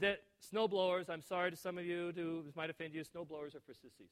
that 0.00 0.22
snowblowers, 0.52 1.08
I'm 1.08 1.22
sorry 1.22 1.50
to 1.50 1.56
some 1.56 1.78
of 1.78 1.84
you 1.84 2.12
who 2.14 2.44
might 2.54 2.70
offend 2.70 2.94
you, 2.94 3.02
snowblowers 3.02 3.54
are 3.54 3.60
for 3.60 3.74
sissies. 3.74 4.10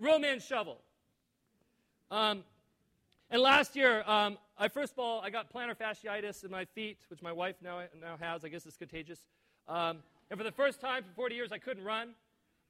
Men 0.00 0.40
shovel. 0.40 0.78
Um, 2.10 2.44
and 3.30 3.40
last 3.40 3.74
year, 3.74 4.02
um, 4.06 4.38
I 4.58 4.68
first 4.68 4.92
of 4.92 4.98
all, 4.98 5.20
I 5.20 5.30
got 5.30 5.52
plantar 5.52 5.76
fasciitis 5.76 6.44
in 6.44 6.50
my 6.50 6.64
feet, 6.64 6.98
which 7.08 7.22
my 7.22 7.32
wife 7.32 7.56
now, 7.62 7.82
now 8.00 8.16
has. 8.20 8.44
I 8.44 8.48
guess 8.48 8.66
it's 8.66 8.76
contagious. 8.76 9.20
Um, 9.68 9.98
and 10.30 10.38
for 10.38 10.44
the 10.44 10.52
first 10.52 10.80
time 10.80 11.02
for 11.02 11.10
40 11.14 11.34
years, 11.34 11.52
I 11.52 11.58
couldn't 11.58 11.84
run. 11.84 12.10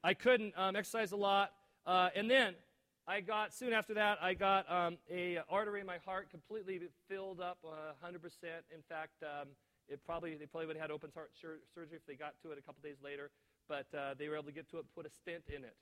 I 0.03 0.15
couldn't 0.15 0.55
um, 0.57 0.77
exercise 0.77 1.13
a 1.13 1.17
lot. 1.17 1.53
Uh, 1.87 2.11
and 2.15 2.31
then 2.31 2.55
I 3.07 3.21
got, 3.21 3.53
soon 3.53 3.75
after 3.75 3.95
that, 3.95 4.19
I 4.23 4.33
got 4.33 4.71
um, 4.71 4.97
a 5.11 5.39
artery 5.51 5.81
in 5.81 5.87
my 5.87 5.99
heart 6.07 6.31
completely 6.31 6.81
filled 7.07 7.39
up 7.39 7.59
uh, 7.63 7.93
100%. 8.07 8.17
In 8.75 8.81
fact, 8.89 9.23
um, 9.23 9.49
it 9.89 10.01
probably, 10.07 10.37
they 10.37 10.47
probably 10.47 10.69
would 10.69 10.77
have 10.77 10.85
had 10.85 10.91
open 10.91 11.11
heart 11.13 11.33
sur- 11.39 11.61
surgery 11.75 11.97
if 11.97 12.07
they 12.07 12.15
got 12.15 12.33
to 12.43 12.53
it 12.53 12.59
a 12.59 12.63
couple 12.63 12.81
days 12.83 12.97
later. 13.05 13.31
But 13.69 13.87
uh, 13.97 14.15
they 14.19 14.29
were 14.29 14.37
able 14.37 14.47
to 14.47 14.53
get 14.53 14.71
to 14.71 14.79
it, 14.79 14.87
put 14.95 15.05
a 15.05 15.11
stent 15.11 15.45
in 15.55 15.65
it, 15.65 15.77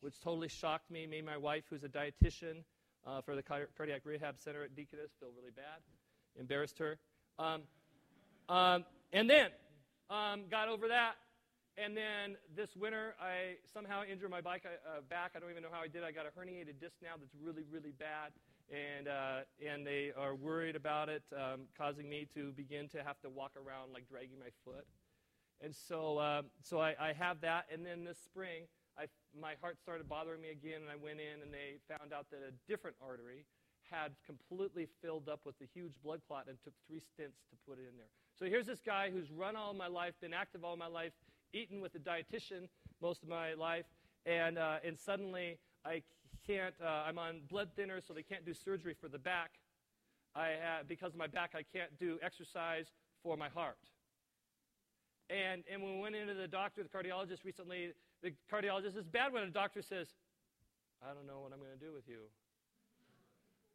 which 0.00 0.18
totally 0.20 0.48
shocked 0.48 0.90
me, 0.90 1.06
made 1.06 1.24
my 1.24 1.36
wife, 1.36 1.64
who's 1.70 1.84
a 1.84 1.88
dietitian, 1.88 2.64
uh, 3.06 3.20
for 3.20 3.36
the 3.36 3.42
cardiac 3.42 4.02
rehab 4.04 4.38
center 4.38 4.62
at 4.62 4.74
Deaconess 4.74 5.10
feel 5.18 5.30
really 5.36 5.52
bad, 5.54 5.82
embarrassed 6.38 6.78
her. 6.78 6.98
Um, 7.38 7.62
um, 8.48 8.84
and 9.12 9.30
then 9.30 9.48
um, 10.10 10.42
got 10.50 10.68
over 10.68 10.88
that. 10.88 11.14
And 11.78 11.96
then 11.96 12.36
this 12.54 12.76
winter, 12.76 13.14
I 13.20 13.56
somehow 13.72 14.02
injured 14.04 14.30
my 14.30 14.42
bike, 14.42 14.64
uh, 14.66 15.00
back. 15.08 15.32
I 15.34 15.40
don't 15.40 15.50
even 15.50 15.62
know 15.62 15.72
how 15.72 15.80
I 15.80 15.88
did. 15.88 16.04
I 16.04 16.12
got 16.12 16.26
a 16.26 16.38
herniated 16.38 16.80
disc 16.80 16.96
now 17.02 17.16
that's 17.18 17.34
really, 17.40 17.64
really 17.72 17.92
bad. 17.98 18.32
And, 18.68 19.08
uh, 19.08 19.48
and 19.66 19.86
they 19.86 20.12
are 20.16 20.34
worried 20.34 20.76
about 20.76 21.08
it, 21.08 21.22
um, 21.32 21.62
causing 21.76 22.08
me 22.08 22.28
to 22.34 22.52
begin 22.52 22.88
to 22.90 23.02
have 23.02 23.20
to 23.20 23.30
walk 23.30 23.52
around 23.56 23.92
like 23.92 24.06
dragging 24.08 24.38
my 24.38 24.52
foot. 24.64 24.84
And 25.62 25.74
so, 25.74 26.18
uh, 26.18 26.42
so 26.62 26.80
I, 26.80 26.94
I 27.00 27.12
have 27.12 27.40
that. 27.40 27.66
And 27.72 27.84
then 27.86 28.04
this 28.04 28.18
spring, 28.18 28.64
I, 28.98 29.06
my 29.38 29.54
heart 29.60 29.78
started 29.80 30.08
bothering 30.08 30.42
me 30.42 30.50
again, 30.50 30.82
and 30.82 30.90
I 30.90 30.96
went 30.96 31.20
in 31.20 31.40
and 31.40 31.52
they 31.52 31.80
found 31.88 32.12
out 32.12 32.26
that 32.30 32.40
a 32.44 32.52
different 32.68 32.96
artery 33.00 33.46
had 33.90 34.12
completely 34.26 34.88
filled 35.00 35.28
up 35.28 35.40
with 35.44 35.54
a 35.62 35.68
huge 35.72 35.92
blood 36.02 36.20
clot 36.26 36.46
and 36.48 36.56
took 36.64 36.74
three 36.86 37.00
stents 37.00 37.44
to 37.48 37.56
put 37.66 37.78
it 37.78 37.88
in 37.88 37.96
there. 37.96 38.08
So 38.38 38.46
here's 38.46 38.66
this 38.66 38.80
guy 38.80 39.10
who's 39.10 39.30
run 39.30 39.56
all 39.56 39.74
my 39.74 39.86
life, 39.86 40.14
been 40.20 40.32
active 40.34 40.64
all 40.64 40.76
my 40.76 40.86
life, 40.86 41.12
eaten 41.52 41.80
with 41.80 41.94
a 41.94 41.98
dietitian 41.98 42.68
most 43.00 43.22
of 43.22 43.28
my 43.28 43.54
life, 43.54 43.86
and, 44.26 44.58
uh, 44.58 44.76
and 44.84 44.98
suddenly 44.98 45.58
I 45.84 46.02
can't, 46.46 46.74
uh, 46.82 47.04
I'm 47.06 47.18
on 47.18 47.40
blood 47.48 47.70
thinners, 47.78 48.06
so 48.06 48.14
they 48.14 48.22
can't 48.22 48.44
do 48.44 48.54
surgery 48.54 48.94
for 49.00 49.08
the 49.08 49.18
back. 49.18 49.52
I, 50.34 50.52
uh, 50.52 50.54
because 50.88 51.12
of 51.12 51.18
my 51.18 51.26
back, 51.26 51.52
I 51.54 51.62
can't 51.76 51.96
do 51.98 52.18
exercise 52.22 52.86
for 53.22 53.36
my 53.36 53.48
heart. 53.48 53.76
And, 55.30 55.62
and 55.70 55.82
when 55.82 55.94
we 55.94 56.00
went 56.00 56.14
into 56.14 56.34
the 56.34 56.48
doctor, 56.48 56.82
the 56.82 56.88
cardiologist 56.88 57.44
recently, 57.44 57.92
the 58.22 58.32
cardiologist 58.52 58.96
is 58.96 59.06
bad 59.06 59.32
when 59.32 59.42
a 59.42 59.50
doctor 59.50 59.82
says, 59.82 60.08
I 61.02 61.14
don't 61.14 61.26
know 61.26 61.40
what 61.40 61.52
I'm 61.52 61.58
going 61.58 61.72
to 61.78 61.84
do 61.84 61.92
with 61.92 62.08
you. 62.08 62.28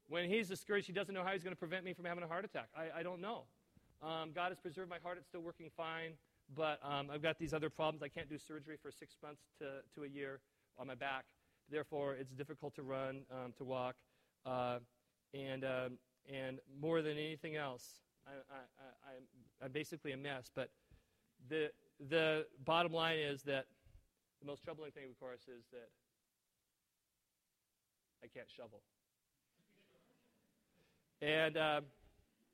When 0.10 0.30
he's 0.30 0.48
discouraged, 0.48 0.88
he 0.88 0.94
doesn't 0.94 1.14
know 1.14 1.24
how 1.24 1.34
he's 1.34 1.44
going 1.44 1.56
to 1.56 1.60
prevent 1.60 1.84
me 1.84 1.94
from 1.94 2.06
having 2.06 2.24
a 2.24 2.28
heart 2.28 2.46
attack. 2.46 2.70
I, 2.76 3.00
I 3.00 3.04
don't 3.04 3.20
know. 3.20 3.44
Um, 4.02 4.32
God 4.34 4.50
has 4.50 4.60
preserved 4.60 4.90
my 4.90 5.00
heart. 5.04 5.18
It's 5.18 5.28
still 5.28 5.42
working 5.42 5.70
fine. 5.76 6.12
But 6.56 6.80
um, 6.84 7.10
I've 7.12 7.22
got 7.22 7.38
these 7.38 7.54
other 7.54 7.70
problems. 7.70 8.01
I 8.04 8.08
can't 8.08 8.30
do 8.30 8.38
surgery 8.38 8.77
for 8.82 8.92
six 8.92 9.16
months 9.22 9.42
to, 9.60 9.82
to 9.96 10.04
a 10.06 10.08
year 10.08 10.39
on 10.77 10.88
my 10.88 10.96
back. 10.96 11.25
Therefore, 11.70 12.13
it's 12.13 12.32
difficult 12.32 12.74
to 12.75 12.84
run, 12.84 13.22
um, 13.32 13.54
to 13.58 13.66
walk. 13.66 13.96
Uh, 14.46 14.80
and, 15.34 15.66
um, 15.66 15.98
and 16.34 16.60
more 16.80 17.01
than 17.01 17.18
anything 17.18 17.56
else, 17.56 18.01
I, 18.25 19.66
I'm 19.66 19.72
basically 19.72 20.13
a 20.13 20.18
mess. 20.18 20.50
But 20.54 20.70
the, 21.50 21.72
the 22.10 22.46
bottom 22.63 22.94
line 22.94 23.20
is 23.20 23.44
that 23.44 23.66
the 24.39 24.46
most 24.46 24.63
troubling 24.63 24.92
thing, 24.92 25.04
of 25.10 25.20
course, 25.20 25.42
is 25.42 25.66
that 25.72 25.89
I 28.24 28.27
can't 28.27 28.50
shovel. 28.50 28.82
And 31.22 31.58
uh, 31.58 31.82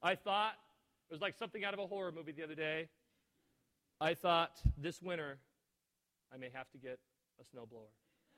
I 0.01 0.15
thought, 0.15 0.53
it 1.09 1.13
was 1.13 1.21
like 1.21 1.35
something 1.38 1.63
out 1.63 1.73
of 1.73 1.79
a 1.79 1.88
horror 1.88 2.12
movie 2.12 2.31
the 2.31 2.43
other 2.43 2.55
day. 2.55 2.88
I 4.03 4.15
thought 4.15 4.62
this 4.77 5.01
winter 5.01 5.38
I 6.33 6.36
may 6.36 6.50
have 6.53 6.69
to 6.72 6.77
get 6.77 7.00
a 7.39 7.43
snowblower. 7.43 7.88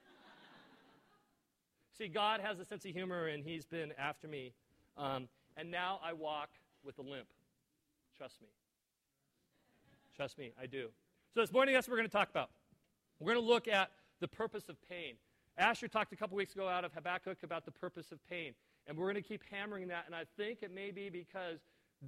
See, 1.98 2.07
God 2.07 2.39
has 2.39 2.60
a 2.60 2.65
sense 2.65 2.86
of 2.86 2.91
humor, 2.91 3.25
and 3.25 3.43
He's 3.43 3.65
been 3.65 3.91
after 3.98 4.27
me. 4.27 4.53
Um, 4.95 5.27
and 5.57 5.72
now 5.72 6.00
I 6.05 6.13
walk 6.13 6.50
with 6.84 7.00
a 7.00 7.01
limp. 7.01 7.25
Trust 8.15 8.41
me. 8.41 8.48
Trust 10.15 10.38
me, 10.38 10.51
I 10.62 10.67
do. 10.67 10.89
So 11.34 11.41
this 11.41 11.51
morning, 11.51 11.74
that's 11.74 11.88
what 11.88 11.93
we're 11.93 12.00
going 12.00 12.10
to 12.10 12.15
talk 12.15 12.29
about. 12.29 12.51
We're 13.19 13.34
going 13.34 13.43
to 13.43 13.51
look 13.51 13.67
at 13.67 13.89
the 14.19 14.27
purpose 14.27 14.69
of 14.69 14.77
pain. 14.88 15.15
Asher 15.57 15.88
talked 15.88 16.13
a 16.13 16.15
couple 16.15 16.38
weeks 16.38 16.53
ago 16.53 16.67
out 16.67 16.86
of 16.86 16.93
Habakkuk 16.93 17.41
about 17.41 17.65
the 17.65 17.72
purpose 17.72 18.12
of 18.12 18.19
pain. 18.29 18.53
And 18.86 18.95
we're 18.95 19.12
going 19.12 19.15
to 19.15 19.27
keep 19.27 19.41
hammering 19.50 19.88
that. 19.88 20.03
And 20.05 20.13
I 20.13 20.25
think 20.38 20.60
it 20.62 20.72
may 20.72 20.91
be 20.91 21.10
because 21.10 21.57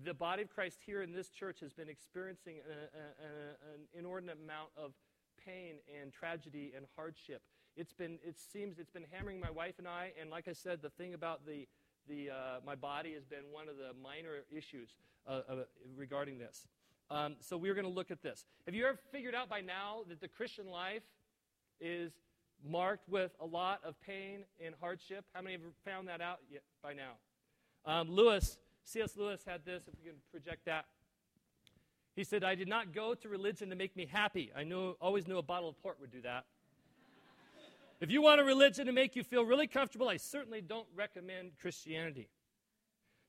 the 0.03 0.13
body 0.13 0.43
of 0.43 0.49
Christ 0.49 0.79
here 0.85 1.01
in 1.01 1.11
this 1.11 1.29
church 1.29 1.59
has 1.61 1.73
been 1.73 1.89
experiencing 1.89 2.55
a, 2.67 2.71
a, 2.71 3.03
a, 3.03 3.73
an 3.75 3.81
inordinate 3.97 4.37
amount 4.43 4.69
of 4.77 4.91
pain 5.43 5.75
and 6.01 6.11
tragedy 6.11 6.73
and 6.75 6.85
hardship. 6.95 7.41
It's 7.75 7.93
been, 7.93 8.17
it 8.23 8.37
seems, 8.37 8.79
it's 8.79 8.89
been 8.89 9.05
hammering 9.11 9.39
my 9.39 9.51
wife 9.51 9.75
and 9.77 9.87
I. 9.87 10.11
And 10.19 10.29
like 10.29 10.47
I 10.47 10.53
said, 10.53 10.81
the 10.81 10.89
thing 10.89 11.13
about 11.13 11.45
the, 11.45 11.67
the, 12.09 12.31
uh, 12.31 12.35
my 12.65 12.75
body 12.75 13.13
has 13.13 13.25
been 13.25 13.51
one 13.51 13.69
of 13.69 13.77
the 13.77 13.91
minor 14.01 14.43
issues 14.51 14.89
uh, 15.27 15.41
uh, 15.49 15.55
regarding 15.95 16.37
this. 16.37 16.67
Um, 17.09 17.35
so 17.39 17.55
we're 17.55 17.75
going 17.75 17.85
to 17.85 17.91
look 17.91 18.11
at 18.11 18.21
this. 18.21 18.45
Have 18.65 18.75
you 18.75 18.85
ever 18.85 18.97
figured 19.11 19.35
out 19.35 19.47
by 19.47 19.61
now 19.61 20.01
that 20.09 20.19
the 20.19 20.27
Christian 20.27 20.67
life 20.67 21.03
is 21.79 22.11
marked 22.67 23.07
with 23.07 23.31
a 23.39 23.45
lot 23.45 23.79
of 23.85 23.99
pain 24.01 24.43
and 24.63 24.75
hardship? 24.81 25.23
How 25.33 25.41
many 25.41 25.53
have 25.53 25.61
found 25.85 26.07
that 26.07 26.19
out 26.19 26.39
yet 26.51 26.63
by 26.83 26.93
now? 26.93 27.13
Um, 27.85 28.09
Lewis, 28.09 28.57
C.S. 28.87 29.17
Lewis 29.17 29.41
had 29.45 29.65
this, 29.65 29.83
if 29.85 29.93
we 29.99 30.09
can 30.09 30.15
project 30.31 30.63
that. 30.65 30.85
He 32.15 32.23
said, 32.23 32.45
I 32.45 32.55
did 32.55 32.69
not 32.69 32.95
go 32.95 33.13
to 33.15 33.27
religion 33.27 33.69
to 33.69 33.75
make 33.75 33.97
me 33.97 34.07
happy. 34.09 34.49
I 34.55 34.63
knew, 34.63 34.95
always 35.01 35.27
knew 35.27 35.37
a 35.37 35.43
bottle 35.43 35.67
of 35.67 35.81
port 35.83 35.97
would 35.99 36.09
do 36.09 36.21
that. 36.21 36.45
if 37.99 38.09
you 38.09 38.21
want 38.21 38.39
a 38.39 38.45
religion 38.45 38.85
to 38.85 38.93
make 38.93 39.17
you 39.17 39.25
feel 39.25 39.43
really 39.43 39.67
comfortable, 39.67 40.07
I 40.07 40.15
certainly 40.15 40.61
don't 40.61 40.87
recommend 40.95 41.51
Christianity. 41.61 42.29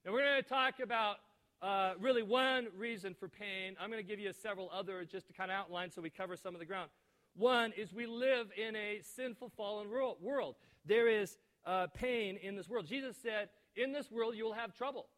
Now, 0.04 0.12
we're 0.12 0.22
going 0.22 0.40
to 0.40 0.48
talk 0.48 0.78
about 0.78 1.16
uh, 1.60 1.94
really 1.98 2.22
one 2.22 2.68
reason 2.76 3.12
for 3.18 3.26
pain. 3.26 3.74
I'm 3.80 3.90
going 3.90 4.02
to 4.02 4.08
give 4.08 4.20
you 4.20 4.32
several 4.32 4.70
others 4.72 5.08
just 5.08 5.26
to 5.26 5.32
kind 5.32 5.50
of 5.50 5.56
outline 5.56 5.90
so 5.90 6.00
we 6.00 6.08
cover 6.08 6.36
some 6.36 6.54
of 6.54 6.60
the 6.60 6.66
ground. 6.66 6.88
One 7.34 7.72
is 7.76 7.92
we 7.92 8.06
live 8.06 8.46
in 8.56 8.76
a 8.76 9.00
sinful, 9.02 9.50
fallen 9.56 9.88
world. 9.90 10.54
There 10.86 11.08
is 11.08 11.36
uh, 11.66 11.88
pain 11.88 12.36
in 12.36 12.54
this 12.54 12.68
world. 12.68 12.86
Jesus 12.86 13.16
said, 13.20 13.48
In 13.74 13.90
this 13.90 14.08
world 14.12 14.36
you 14.36 14.44
will 14.44 14.52
have 14.52 14.72
trouble, 14.72 15.08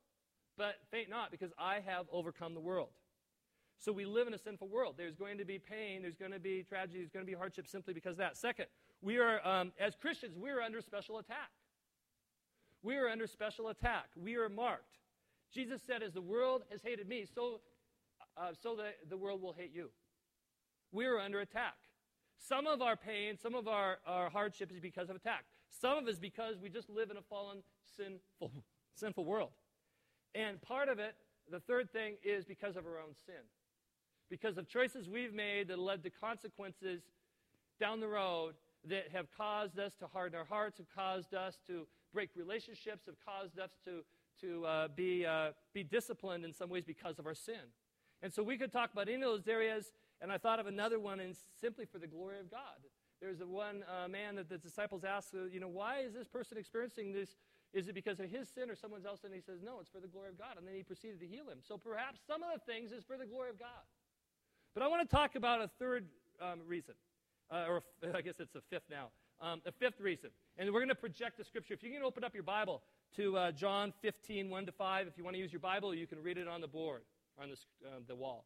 but 0.61 0.76
faint 0.90 1.09
not, 1.09 1.31
because 1.31 1.52
I 1.59 1.81
have 1.87 2.05
overcome 2.12 2.52
the 2.52 2.61
world. 2.61 2.90
So 3.79 3.93
we 3.93 4.05
live 4.05 4.26
in 4.26 4.35
a 4.35 4.38
sinful 4.38 4.69
world. 4.69 4.97
There's 4.99 5.17
going 5.17 5.38
to 5.38 5.47
be 5.47 5.59
pain, 5.59 6.02
there's 6.02 6.17
going 6.17 6.33
to 6.33 6.38
be 6.38 6.62
tragedy, 6.62 6.99
there's 6.99 7.11
going 7.11 7.25
to 7.25 7.31
be 7.31 7.37
hardship 7.37 7.67
simply 7.67 7.95
because 7.95 8.12
of 8.12 8.19
that. 8.19 8.37
Second, 8.37 8.67
we 9.00 9.17
are, 9.17 9.40
um, 9.43 9.73
as 9.81 9.95
Christians, 9.97 10.37
we 10.37 10.50
are 10.50 10.61
under 10.61 10.83
special 10.83 11.19
attack. 11.19 11.49
We 12.83 12.99
are 12.99 13.09
under 13.09 13.26
special 13.26 13.71
attack. 13.71 14.09
We 14.14 14.37
are 14.37 14.50
marked. 14.50 14.99
Jesus 15.50 15.81
said, 15.87 16.02
As 16.02 16.12
the 16.12 16.21
world 16.21 16.64
has 16.71 16.83
hated 16.83 17.09
me, 17.09 17.25
so, 17.35 17.62
uh, 18.37 18.50
so 18.62 18.76
the, 18.76 18.90
the 19.09 19.17
world 19.17 19.40
will 19.40 19.55
hate 19.55 19.73
you. 19.75 19.88
We 20.93 21.07
are 21.07 21.19
under 21.19 21.40
attack. 21.40 21.76
Some 22.37 22.67
of 22.67 22.83
our 22.83 22.97
pain, 22.97 23.38
some 23.43 23.55
of 23.55 23.67
our, 23.67 23.97
our 24.07 24.29
hardship 24.29 24.71
is 24.71 24.79
because 24.79 25.09
of 25.09 25.17
attack. 25.17 25.47
Some 25.71 25.97
of 25.97 26.07
it 26.07 26.11
is 26.11 26.19
because 26.19 26.57
we 26.61 26.69
just 26.69 26.90
live 26.90 27.11
in 27.11 27.17
a 27.17 27.23
fallen, 27.23 27.62
sinful, 27.97 28.52
sinful 28.95 29.25
world. 29.25 29.52
And 30.35 30.61
part 30.63 30.89
of 30.89 30.99
it, 30.99 31.15
the 31.51 31.61
third 31.61 31.91
thing, 31.93 32.15
is 32.23 32.45
because 32.45 32.77
of 32.77 32.87
our 32.87 32.99
own 32.99 33.15
sin 33.27 33.43
because 34.31 34.57
of 34.57 34.69
choices 34.69 35.09
we've 35.09 35.35
made 35.35 35.69
that 35.69 35.79
led 35.79 36.03
to 36.05 36.11
consequences 36.11 37.03
down 37.81 38.01
the 38.01 38.09
road 38.09 38.55
that 38.89 39.09
have 39.13 39.27
caused 39.37 39.79
us 39.79 39.95
to 39.97 40.07
harden 40.07 40.39
our 40.39 40.45
hearts, 40.45 40.79
have 40.79 40.87
caused 40.95 41.35
us 41.35 41.59
to 41.67 41.87
break 42.15 42.31
relationships, 42.37 43.07
have 43.07 43.17
caused 43.27 43.59
us 43.59 43.73
to, 43.85 44.03
to 44.41 44.65
uh, 44.65 44.89
be, 44.95 45.27
uh, 45.27 45.51
be 45.75 45.83
disciplined 45.83 46.45
in 46.45 46.53
some 46.53 46.71
ways 46.71 46.85
because 46.87 47.19
of 47.19 47.27
our 47.27 47.35
sin. 47.35 47.75
And 48.23 48.33
so 48.33 48.43
we 48.43 48.57
could 48.57 48.73
talk 48.73 48.93
about 48.93 49.09
any 49.09 49.17
of 49.17 49.23
those 49.23 49.49
areas, 49.49 49.93
and 50.23 50.31
I 50.33 50.39
thought 50.39 50.61
of 50.61 50.67
another 50.67 51.01
one, 51.01 51.21
and 51.21 51.35
simply 51.61 51.85
for 51.85 51.99
the 51.99 52.07
glory 52.07 52.39
of 52.39 52.51
God. 52.51 52.61
There's 53.21 53.41
a 53.41 53.47
one 53.47 53.85
uh, 53.85 54.09
man 54.09 54.37
that 54.37 54.49
the 54.49 54.57
disciples 54.59 55.05
asked, 55.05 55.35
uh, 55.35 55.45
you 55.53 55.61
know, 55.61 55.69
why 55.69 56.01
is 56.01 56.15
this 56.15 56.29
person 56.29 56.57
experiencing 56.57 57.13
this? 57.13 57.37
Is 57.73 57.87
it 57.89 57.95
because 57.95 58.19
of 58.19 58.27
his 58.27 58.49
sin 58.49 58.69
or 58.69 58.75
someone 58.75 59.00
else? 59.07 59.21
And 59.25 59.33
he 59.33 59.41
says, 59.41 59.61
no, 59.62 59.79
it's 59.81 59.89
for 59.89 60.00
the 60.00 60.09
glory 60.09 60.31
of 60.31 60.39
God. 60.39 60.59
And 60.59 60.67
then 60.67 60.75
he 60.75 60.83
proceeded 60.83 61.21
to 61.21 61.27
heal 61.27 61.45
him. 61.45 61.59
So 61.67 61.79
perhaps 61.79 62.21
some 62.27 62.43
of 62.43 62.49
the 62.53 62.61
things 62.73 62.91
is 62.91 63.05
for 63.05 63.17
the 63.17 63.27
glory 63.27 63.50
of 63.50 63.59
God. 63.59 63.87
But 64.75 64.83
I 64.83 64.89
want 64.89 65.09
to 65.09 65.17
talk 65.17 65.37
about 65.37 65.61
a 65.61 65.69
third 65.79 66.07
um, 66.41 66.61
reason, 66.67 66.95
uh, 67.50 67.67
or 67.69 67.83
I 68.15 68.23
guess 68.23 68.41
it's 68.41 68.57
a 68.57 68.61
fifth 68.71 68.91
now. 68.91 69.11
Um, 69.41 69.62
a 69.67 69.73
fifth 69.73 70.00
reason. 70.00 70.31
And 70.59 70.71
we're 70.73 70.81
going 70.81 70.89
to 70.89 70.95
project 70.95 71.39
the 71.39 71.45
scripture. 71.45 71.75
If 71.75 71.83
you 71.83 71.91
can 71.91 72.03
open 72.03 72.25
up 72.25 72.35
your 72.35 72.43
Bible 72.43 72.83
to 73.17 73.37
uh, 73.37 73.53
John 73.53 73.93
15, 74.03 74.50
1 74.50 74.67
to 74.67 74.73
5. 74.73 75.07
If 75.07 75.19
you 75.19 75.25
want 75.25 75.35
to 75.35 75.41
use 75.41 75.53
your 75.53 75.61
Bible, 75.61 75.95
you 75.95 76.07
can 76.07 76.23
read 76.23 76.39
it 76.39 76.49
on 76.49 76.61
the 76.61 76.69
board, 76.69 77.03
on 77.41 77.50
the, 77.50 77.89
uh, 77.89 78.00
the 78.07 78.14
wall. 78.14 78.44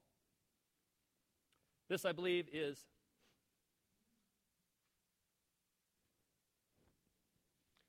This, 1.88 2.04
I 2.04 2.12
believe, 2.12 2.46
is 2.52 2.78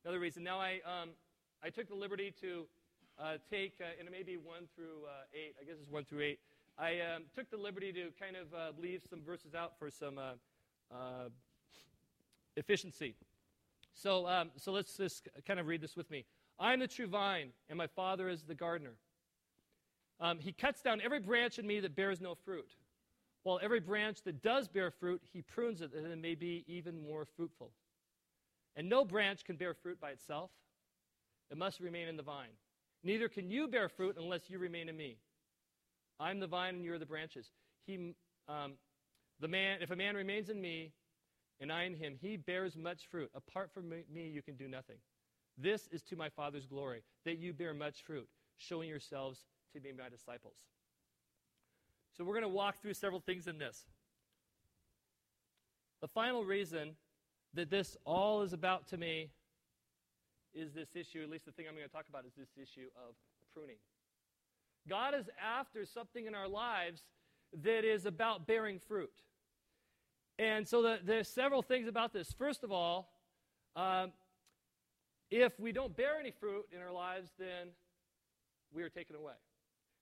another 0.03 0.19
reason. 0.19 0.43
Now, 0.43 0.59
I, 0.59 0.81
um, 0.86 1.12
I 1.65 1.69
took 1.69 1.88
the 1.88 1.95
liberty 1.95 2.32
to 2.41 2.67
uh, 3.19 3.38
take, 3.49 3.73
uh, 3.82 3.86
and 3.97 4.08
it 4.08 4.12
may 4.12 4.21
be 4.21 4.38
1 4.38 4.56
through 4.75 5.08
uh, 5.08 5.23
8, 5.34 5.56
I 5.60 5.65
guess 5.65 5.78
it's 5.82 5.89
1 5.89 6.06
through 6.06 6.21
8. 6.21 6.39
I 6.78 6.99
um, 6.99 7.23
took 7.34 7.49
the 7.49 7.58
liberty 7.58 7.91
to 7.91 8.12
kind 8.21 8.36
of 8.36 8.54
uh, 8.54 8.80
leave 8.80 9.01
some 9.10 9.23
verses 9.23 9.56
out 9.56 9.73
for 9.80 9.89
some 9.89 10.19
uh, 10.19 10.34
uh, 10.93 11.30
efficiency. 12.56 13.15
So, 13.95 14.28
um, 14.28 14.51
so 14.58 14.73
let's 14.73 14.95
just 14.95 15.28
kind 15.47 15.60
of 15.60 15.65
read 15.65 15.82
this 15.82 15.95
with 15.95 16.12
me. 16.12 16.25
I 16.60 16.71
am 16.71 16.82
the 16.82 16.88
true 16.88 17.08
vine, 17.08 17.49
and 17.67 17.80
my 17.80 17.88
Father 17.88 18.30
is 18.30 18.43
the 18.43 18.54
gardener. 18.54 18.93
Um, 20.19 20.38
he 20.38 20.51
cuts 20.51 20.84
down 20.84 21.01
every 21.01 21.19
branch 21.19 21.58
in 21.58 21.65
me 21.65 21.80
that 21.80 21.95
bears 21.95 22.21
no 22.21 22.36
fruit, 22.36 22.75
while 23.41 23.60
every 23.63 23.80
branch 23.80 24.21
that 24.25 24.43
does 24.43 24.67
bear 24.67 24.91
fruit, 24.91 25.23
he 25.34 25.41
prunes 25.41 25.82
it 25.82 25.91
that 25.93 26.12
it 26.12 26.21
may 26.21 26.36
be 26.36 26.63
even 26.67 27.01
more 27.01 27.25
fruitful. 27.25 27.71
And 28.75 28.88
no 28.88 29.04
branch 29.04 29.45
can 29.45 29.56
bear 29.56 29.73
fruit 29.73 29.99
by 29.99 30.12
itself, 30.12 30.51
it 31.51 31.58
must 31.58 31.79
remain 31.79 32.08
in 32.08 32.17
the 32.17 32.23
vine. 32.23 32.49
Neither 33.03 33.29
can 33.29 33.49
you 33.49 33.67
bear 33.67 33.88
fruit 33.88 34.15
unless 34.19 34.49
you 34.49 34.58
remain 34.58 34.89
in 34.89 34.97
me. 34.97 35.17
I'm 36.19 36.39
the 36.39 36.47
vine 36.47 36.75
and 36.75 36.84
you're 36.84 36.97
the 36.97 37.05
branches. 37.05 37.51
He, 37.86 38.13
um, 38.47 38.73
the 39.39 39.47
man, 39.47 39.79
if 39.81 39.91
a 39.91 39.95
man 39.95 40.15
remains 40.15 40.49
in 40.49 40.60
me 40.60 40.91
and 41.60 41.71
I 41.71 41.84
in 41.84 41.93
him, 41.93 42.15
he 42.19 42.38
bears 42.38 42.75
much 42.75 43.08
fruit. 43.10 43.29
Apart 43.36 43.71
from 43.73 43.89
me, 43.89 44.27
you 44.27 44.41
can 44.41 44.55
do 44.55 44.67
nothing. 44.67 44.97
This 45.58 45.88
is 45.91 46.01
to 46.03 46.15
my 46.15 46.29
Father's 46.29 46.65
glory, 46.65 47.03
that 47.25 47.38
you 47.38 47.53
bear 47.53 47.73
much 47.73 48.03
fruit, 48.03 48.27
showing 48.58 48.89
yourselves 48.89 49.45
to 49.73 49.79
be 49.79 49.91
my 49.91 50.10
disciples. 50.10 50.58
So 52.17 52.23
we're 52.23 52.34
going 52.34 52.43
to 52.43 52.49
walk 52.49 52.81
through 52.81 52.93
several 52.93 53.19
things 53.19 53.47
in 53.47 53.58
this. 53.58 53.86
The 56.01 56.08
final 56.08 56.43
reason 56.43 56.95
that 57.53 57.69
this 57.69 57.97
all 58.05 58.41
is 58.41 58.53
about 58.53 58.88
to 58.88 58.97
me 58.97 59.29
is 60.55 60.73
this 60.73 60.95
issue, 60.95 61.21
at 61.21 61.29
least 61.29 61.45
the 61.45 61.51
thing 61.51 61.65
I'm 61.67 61.75
going 61.75 61.85
to 61.85 61.93
talk 61.93 62.05
about 62.09 62.25
is 62.25 62.31
this 62.37 62.49
issue 62.55 62.87
of 62.95 63.15
pruning. 63.53 63.75
God 64.87 65.13
is 65.13 65.25
after 65.43 65.85
something 65.85 66.25
in 66.25 66.33
our 66.33 66.47
lives 66.47 67.03
that 67.63 67.83
is 67.83 68.05
about 68.05 68.47
bearing 68.47 68.79
fruit. 68.79 69.11
And 70.39 70.67
so 70.67 70.81
the, 70.81 70.99
there's 71.03 71.27
several 71.27 71.61
things 71.61 71.87
about 71.87 72.13
this. 72.13 72.33
First 72.37 72.63
of 72.63 72.71
all, 72.71 73.09
um, 73.75 74.11
if 75.31 75.59
we 75.59 75.71
don't 75.71 75.95
bear 75.95 76.19
any 76.19 76.31
fruit 76.31 76.65
in 76.73 76.81
our 76.81 76.91
lives, 76.91 77.31
then 77.37 77.69
we 78.73 78.83
are 78.83 78.89
taken 78.89 79.15
away. 79.15 79.33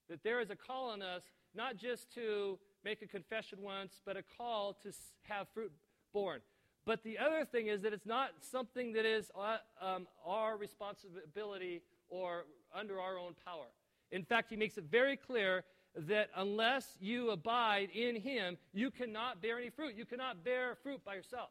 That 0.09 0.23
there 0.23 0.41
is 0.41 0.49
a 0.49 0.55
call 0.55 0.89
on 0.89 1.01
us 1.01 1.23
not 1.55 1.77
just 1.77 2.13
to 2.15 2.59
make 2.83 3.01
a 3.01 3.07
confession 3.07 3.59
once, 3.61 4.01
but 4.05 4.17
a 4.17 4.23
call 4.37 4.73
to 4.83 4.91
have 5.23 5.47
fruit 5.53 5.71
born. 6.13 6.41
But 6.85 7.03
the 7.03 7.17
other 7.17 7.45
thing 7.45 7.67
is 7.67 7.81
that 7.81 7.93
it's 7.93 8.05
not 8.05 8.31
something 8.51 8.93
that 8.93 9.05
is 9.05 9.31
uh, 9.35 9.57
um, 9.81 10.07
our 10.25 10.57
responsibility 10.57 11.81
or 12.09 12.45
under 12.75 12.99
our 12.99 13.17
own 13.17 13.35
power. 13.45 13.67
In 14.11 14.23
fact, 14.23 14.49
he 14.49 14.57
makes 14.57 14.77
it 14.77 14.85
very 14.91 15.15
clear 15.15 15.63
that 15.95 16.29
unless 16.35 16.97
you 16.99 17.31
abide 17.31 17.89
in 17.93 18.15
him, 18.15 18.57
you 18.73 18.91
cannot 18.91 19.41
bear 19.41 19.57
any 19.57 19.69
fruit. 19.69 19.95
You 19.95 20.05
cannot 20.05 20.43
bear 20.43 20.75
fruit 20.83 21.03
by 21.05 21.15
yourself. 21.15 21.49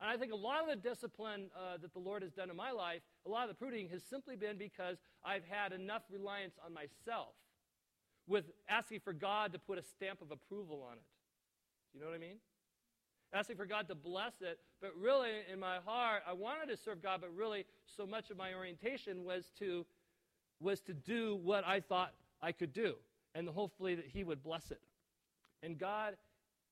And 0.00 0.10
I 0.10 0.16
think 0.16 0.32
a 0.32 0.36
lot 0.36 0.62
of 0.62 0.68
the 0.68 0.88
discipline 0.88 1.50
uh, 1.56 1.78
that 1.78 1.92
the 1.92 1.98
Lord 1.98 2.22
has 2.22 2.32
done 2.32 2.50
in 2.50 2.56
my 2.56 2.70
life, 2.70 3.00
a 3.26 3.28
lot 3.28 3.44
of 3.44 3.48
the 3.48 3.54
pruning 3.54 3.88
has 3.88 4.02
simply 4.02 4.36
been 4.36 4.56
because 4.58 4.98
I've 5.24 5.44
had 5.48 5.72
enough 5.72 6.02
reliance 6.10 6.54
on 6.64 6.72
myself 6.72 7.34
with 8.26 8.44
asking 8.68 9.00
for 9.00 9.12
God 9.12 9.52
to 9.52 9.58
put 9.58 9.78
a 9.78 9.82
stamp 9.82 10.20
of 10.20 10.30
approval 10.30 10.86
on 10.88 10.98
it. 10.98 11.04
Do 11.92 11.98
you 11.98 12.04
know 12.04 12.10
what 12.10 12.16
I 12.16 12.20
mean? 12.20 12.36
Asking 13.32 13.56
for 13.56 13.66
God 13.66 13.88
to 13.88 13.94
bless 13.94 14.40
it, 14.40 14.58
but 14.80 14.92
really 14.98 15.30
in 15.52 15.58
my 15.58 15.76
heart, 15.84 16.22
I 16.26 16.32
wanted 16.32 16.68
to 16.68 16.76
serve 16.76 17.02
God, 17.02 17.20
but 17.20 17.34
really 17.34 17.66
so 17.84 18.06
much 18.06 18.30
of 18.30 18.36
my 18.36 18.54
orientation 18.54 19.24
was 19.24 19.50
to 19.58 19.84
was 20.60 20.80
to 20.80 20.94
do 20.94 21.38
what 21.42 21.66
I 21.66 21.80
thought 21.80 22.14
I 22.40 22.52
could 22.52 22.72
do, 22.72 22.94
and 23.34 23.48
hopefully 23.48 23.94
that 23.94 24.06
He 24.06 24.24
would 24.24 24.42
bless 24.42 24.70
it. 24.70 24.80
And 25.62 25.78
God 25.78 26.16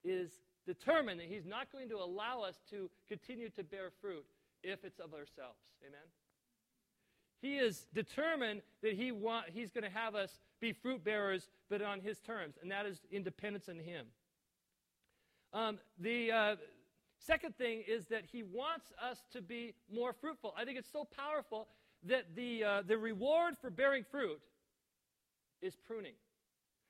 is 0.05 0.31
determined 0.67 1.21
that 1.21 1.27
He's 1.27 1.45
not 1.45 1.71
going 1.71 1.89
to 1.91 1.97
allow 1.97 2.41
us 2.41 2.57
to 2.71 2.91
continue 3.09 3.51
to 3.51 3.63
bear 3.63 3.91
fruit 4.01 4.25
if 4.63 4.85
it's 4.85 5.01
of 5.01 5.13
ourselves. 5.13 5.59
Amen? 5.87 6.01
He 7.43 7.59
is 7.59 7.87
determined 7.93 8.63
that 8.83 8.95
he 8.95 9.13
want, 9.13 9.51
He's 9.53 9.71
going 9.71 9.85
to 9.85 9.91
have 9.91 10.15
us 10.15 10.41
be 10.61 10.73
fruit 10.73 11.05
bearers, 11.05 11.49
but 11.69 11.83
on 11.83 12.01
His 12.01 12.21
terms, 12.21 12.57
and 12.63 12.71
that 12.71 12.87
is 12.87 13.01
independence 13.11 13.69
in 13.69 13.79
Him. 13.79 14.07
Um, 15.55 15.79
the 16.01 16.33
uh, 16.33 16.57
second 17.19 17.57
thing 17.57 17.85
is 17.87 18.07
that 18.07 18.25
He 18.31 18.43
wants 18.43 18.93
us 19.01 19.19
to 19.33 19.41
be 19.41 19.75
more 19.93 20.13
fruitful. 20.13 20.53
I 20.59 20.65
think 20.65 20.79
it's 20.79 20.91
so 20.91 21.07
powerful 21.17 21.69
that 22.07 22.35
the, 22.35 22.65
uh, 22.65 22.83
the 22.87 22.99
reward 22.99 23.55
for 23.61 23.71
bearing 23.71 24.05
fruit 24.11 24.41
is 25.63 25.77
pruning. 25.77 26.15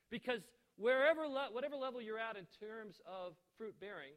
Because 0.09 0.41
wherever 0.77 1.27
le- 1.27 1.49
whatever 1.51 1.75
level 1.75 2.01
you're 2.01 2.19
at 2.19 2.35
in 2.37 2.45
terms 2.59 2.99
of 3.05 3.33
fruit 3.55 3.75
bearing, 3.79 4.13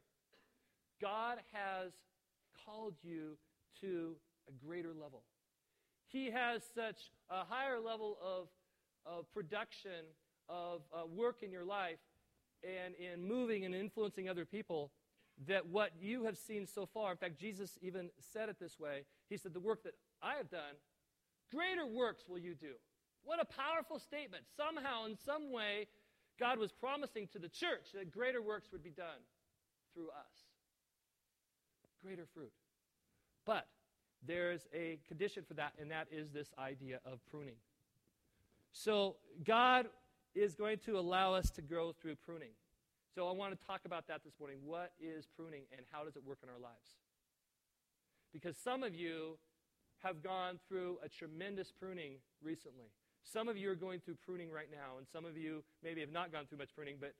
God 1.00 1.38
has 1.52 1.92
called 2.64 2.94
you 3.02 3.36
to 3.82 4.16
a 4.48 4.66
greater 4.66 4.94
level. 4.94 5.22
He 6.06 6.30
has 6.30 6.62
such 6.74 7.10
a 7.28 7.44
higher 7.44 7.78
level 7.78 8.16
of, 8.24 8.48
of 9.04 9.30
production, 9.32 10.06
of 10.48 10.80
uh, 10.92 11.06
work 11.06 11.42
in 11.42 11.52
your 11.52 11.64
life 11.64 11.98
and 12.62 12.94
in 12.94 13.26
moving 13.26 13.64
and 13.64 13.74
influencing 13.74 14.28
other 14.28 14.44
people 14.44 14.90
that 15.46 15.66
what 15.66 15.92
you 16.00 16.24
have 16.24 16.36
seen 16.36 16.66
so 16.66 16.86
far, 16.86 17.12
in 17.12 17.16
fact, 17.16 17.38
Jesus 17.38 17.78
even 17.80 18.10
said 18.32 18.48
it 18.48 18.58
this 18.58 18.78
way 18.78 19.04
He 19.28 19.36
said, 19.36 19.54
The 19.54 19.60
work 19.60 19.84
that 19.84 19.94
I 20.22 20.34
have 20.34 20.50
done, 20.50 20.74
greater 21.52 21.86
works 21.86 22.24
will 22.28 22.38
you 22.38 22.54
do. 22.54 22.72
What 23.24 23.40
a 23.40 23.44
powerful 23.44 23.98
statement. 23.98 24.44
Somehow, 24.56 25.06
in 25.06 25.16
some 25.16 25.52
way, 25.52 25.86
God 26.38 26.58
was 26.58 26.72
promising 26.72 27.28
to 27.32 27.38
the 27.38 27.48
church 27.48 27.92
that 27.94 28.10
greater 28.10 28.40
works 28.40 28.68
would 28.72 28.82
be 28.82 28.90
done 28.90 29.20
through 29.94 30.08
us. 30.08 30.46
Greater 32.02 32.26
fruit. 32.32 32.52
But 33.44 33.66
there's 34.26 34.66
a 34.74 34.98
condition 35.06 35.44
for 35.46 35.54
that, 35.54 35.72
and 35.80 35.90
that 35.90 36.08
is 36.10 36.30
this 36.30 36.48
idea 36.58 37.00
of 37.04 37.18
pruning. 37.30 37.56
So, 38.72 39.16
God 39.44 39.86
is 40.34 40.54
going 40.54 40.78
to 40.86 40.98
allow 40.98 41.34
us 41.34 41.50
to 41.50 41.62
grow 41.62 41.92
through 41.92 42.16
pruning. 42.16 42.50
So 43.14 43.28
I 43.28 43.32
want 43.32 43.58
to 43.58 43.66
talk 43.66 43.80
about 43.84 44.06
that 44.08 44.22
this 44.24 44.34
morning. 44.38 44.58
What 44.64 44.92
is 45.00 45.26
pruning 45.36 45.62
and 45.72 45.82
how 45.90 46.04
does 46.04 46.16
it 46.16 46.22
work 46.24 46.38
in 46.42 46.48
our 46.48 46.60
lives? 46.60 46.96
Because 48.32 48.56
some 48.56 48.82
of 48.82 48.94
you 48.94 49.38
have 50.02 50.22
gone 50.22 50.60
through 50.68 50.98
a 51.04 51.08
tremendous 51.08 51.72
pruning 51.72 52.14
recently. 52.42 52.86
Some 53.24 53.48
of 53.48 53.56
you 53.56 53.70
are 53.70 53.74
going 53.74 54.00
through 54.00 54.16
pruning 54.24 54.50
right 54.50 54.68
now, 54.70 54.96
and 54.98 55.06
some 55.12 55.24
of 55.24 55.36
you 55.36 55.64
maybe 55.82 56.00
have 56.00 56.12
not 56.12 56.32
gone 56.32 56.46
through 56.46 56.58
much 56.58 56.74
pruning, 56.74 56.96
but 57.00 57.14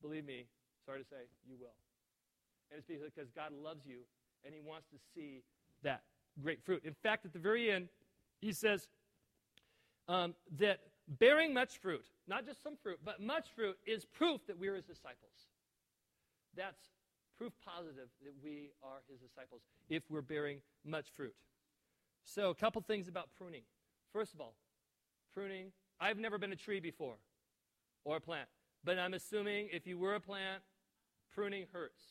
believe 0.00 0.24
me, 0.24 0.46
sorry 0.86 1.00
to 1.00 1.04
say, 1.08 1.28
you 1.46 1.56
will. 1.60 1.76
And 2.70 2.78
it's 2.78 2.86
because 2.86 3.28
God 3.36 3.52
loves 3.62 3.84
you 3.86 3.98
and 4.44 4.54
He 4.54 4.60
wants 4.60 4.86
to 4.90 4.96
see 5.14 5.42
that 5.82 6.02
great 6.42 6.64
fruit. 6.64 6.82
In 6.84 6.94
fact, 7.02 7.26
at 7.26 7.32
the 7.32 7.38
very 7.38 7.70
end, 7.70 7.88
He 8.40 8.52
says 8.52 8.88
um, 10.08 10.34
that 10.58 10.80
bearing 11.18 11.52
much 11.52 11.78
fruit, 11.78 12.04
not 12.28 12.46
just 12.46 12.62
some 12.62 12.76
fruit, 12.82 13.00
but 13.04 13.20
much 13.20 13.48
fruit, 13.54 13.76
is 13.86 14.04
proof 14.04 14.46
that 14.46 14.58
we're 14.58 14.76
his 14.76 14.84
disciples. 14.84 15.48
That's 16.56 16.80
proof 17.36 17.52
positive 17.64 18.08
that 18.22 18.32
we 18.42 18.70
are 18.82 19.00
his 19.10 19.18
disciples 19.20 19.62
if 19.88 20.02
we're 20.08 20.22
bearing 20.22 20.60
much 20.84 21.06
fruit. 21.16 21.34
So, 22.24 22.50
a 22.50 22.54
couple 22.54 22.82
things 22.82 23.08
about 23.08 23.28
pruning. 23.36 23.62
First 24.12 24.34
of 24.34 24.40
all, 24.40 24.54
pruning, 25.32 25.72
I've 26.00 26.18
never 26.18 26.38
been 26.38 26.52
a 26.52 26.56
tree 26.56 26.80
before 26.80 27.16
or 28.04 28.16
a 28.16 28.20
plant, 28.20 28.48
but 28.84 28.98
I'm 28.98 29.14
assuming 29.14 29.68
if 29.72 29.86
you 29.86 29.98
were 29.98 30.14
a 30.14 30.20
plant, 30.20 30.62
pruning 31.34 31.66
hurts. 31.72 32.02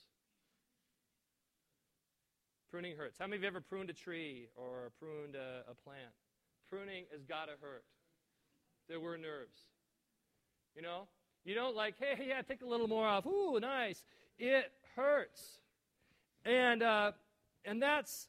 Pruning 2.71 2.95
hurts. 2.95 3.17
How 3.19 3.25
many 3.25 3.37
of 3.37 3.41
you 3.43 3.47
ever 3.47 3.61
pruned 3.61 3.89
a 3.89 3.93
tree 3.93 4.47
or 4.55 4.91
pruned 4.99 5.35
a, 5.35 5.63
a 5.69 5.73
plant? 5.73 6.13
Pruning 6.69 7.05
has 7.11 7.23
got 7.23 7.45
to 7.45 7.53
hurt 7.61 7.83
there 8.89 8.99
were 8.99 9.17
nerves. 9.17 9.59
You 10.75 10.81
know? 10.81 11.07
You 11.45 11.55
don't 11.55 11.75
like, 11.75 11.95
hey, 11.99 12.25
yeah, 12.27 12.41
take 12.41 12.61
a 12.61 12.65
little 12.65 12.87
more 12.87 13.07
off. 13.07 13.25
Ooh, 13.25 13.59
nice. 13.59 14.03
It 14.37 14.71
hurts. 14.95 15.59
And, 16.45 16.83
uh, 16.83 17.13
and 17.65 17.81
that's, 17.81 18.27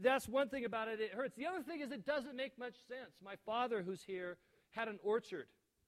that's 0.00 0.28
one 0.28 0.48
thing 0.48 0.64
about 0.64 0.88
it. 0.88 1.00
It 1.00 1.12
hurts. 1.12 1.36
The 1.36 1.46
other 1.46 1.62
thing 1.62 1.80
is 1.80 1.92
it 1.92 2.04
doesn't 2.04 2.36
make 2.36 2.58
much 2.58 2.74
sense. 2.88 3.12
My 3.24 3.34
father, 3.46 3.82
who's 3.82 4.02
here, 4.02 4.38
had 4.72 4.88
an 4.88 4.98
orchard, 5.02 5.46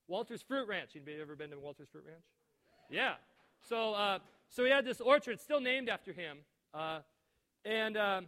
Walter's 0.09 0.43
Fruit 0.43 0.69
Ranch. 0.69 0.91
Anybody 0.95 1.21
ever 1.21 1.37
been 1.37 1.51
to 1.51 1.59
Walter's 1.59 1.89
Fruit 1.91 2.05
Ranch? 2.07 2.25
Yeah. 2.91 3.15
So, 3.69 3.95
uh, 3.95 4.19
so 4.49 4.65
he 4.65 4.71
had 4.71 4.85
this 4.85 5.01
orchard, 5.01 5.41
still 5.41 5.61
named 5.61 5.89
after 5.89 6.13
him. 6.13 6.39
Uh, 6.73 7.01
and, 7.65 7.97
um, 7.97 8.27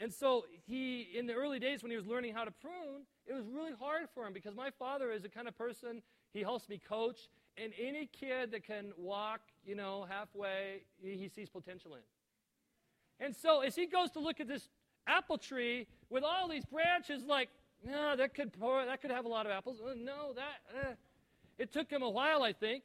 and 0.00 0.12
so 0.12 0.44
he, 0.66 1.08
in 1.16 1.26
the 1.26 1.34
early 1.34 1.58
days 1.58 1.82
when 1.82 1.90
he 1.90 1.96
was 1.96 2.06
learning 2.06 2.34
how 2.34 2.44
to 2.44 2.50
prune, 2.50 3.02
it 3.26 3.34
was 3.34 3.46
really 3.46 3.72
hard 3.78 4.08
for 4.14 4.26
him 4.26 4.32
because 4.32 4.54
my 4.54 4.70
father 4.70 5.10
is 5.10 5.22
the 5.22 5.28
kind 5.28 5.48
of 5.48 5.56
person, 5.56 6.02
he 6.32 6.40
helps 6.40 6.68
me 6.68 6.78
coach, 6.78 7.28
and 7.56 7.72
any 7.80 8.06
kid 8.06 8.50
that 8.50 8.64
can 8.64 8.92
walk, 8.96 9.40
you 9.64 9.74
know, 9.74 10.06
halfway, 10.08 10.82
he 11.02 11.28
sees 11.28 11.48
potential 11.48 11.94
in. 11.94 13.24
And 13.24 13.34
so 13.34 13.60
as 13.60 13.76
he 13.76 13.86
goes 13.86 14.10
to 14.12 14.18
look 14.18 14.40
at 14.40 14.48
this 14.48 14.68
apple 15.06 15.38
tree 15.38 15.86
with 16.10 16.24
all 16.24 16.48
these 16.48 16.64
branches, 16.64 17.24
like, 17.24 17.48
no, 17.86 18.16
that 18.16 18.34
could 18.34 18.52
pour, 18.52 18.84
that 18.84 19.00
could 19.00 19.10
have 19.10 19.24
a 19.24 19.28
lot 19.28 19.46
of 19.46 19.52
apples. 19.52 19.80
Uh, 19.80 19.94
no, 19.96 20.32
that. 20.34 20.86
Uh. 20.88 20.94
It 21.58 21.72
took 21.72 21.90
him 21.90 22.02
a 22.02 22.10
while, 22.10 22.42
I 22.42 22.52
think, 22.52 22.84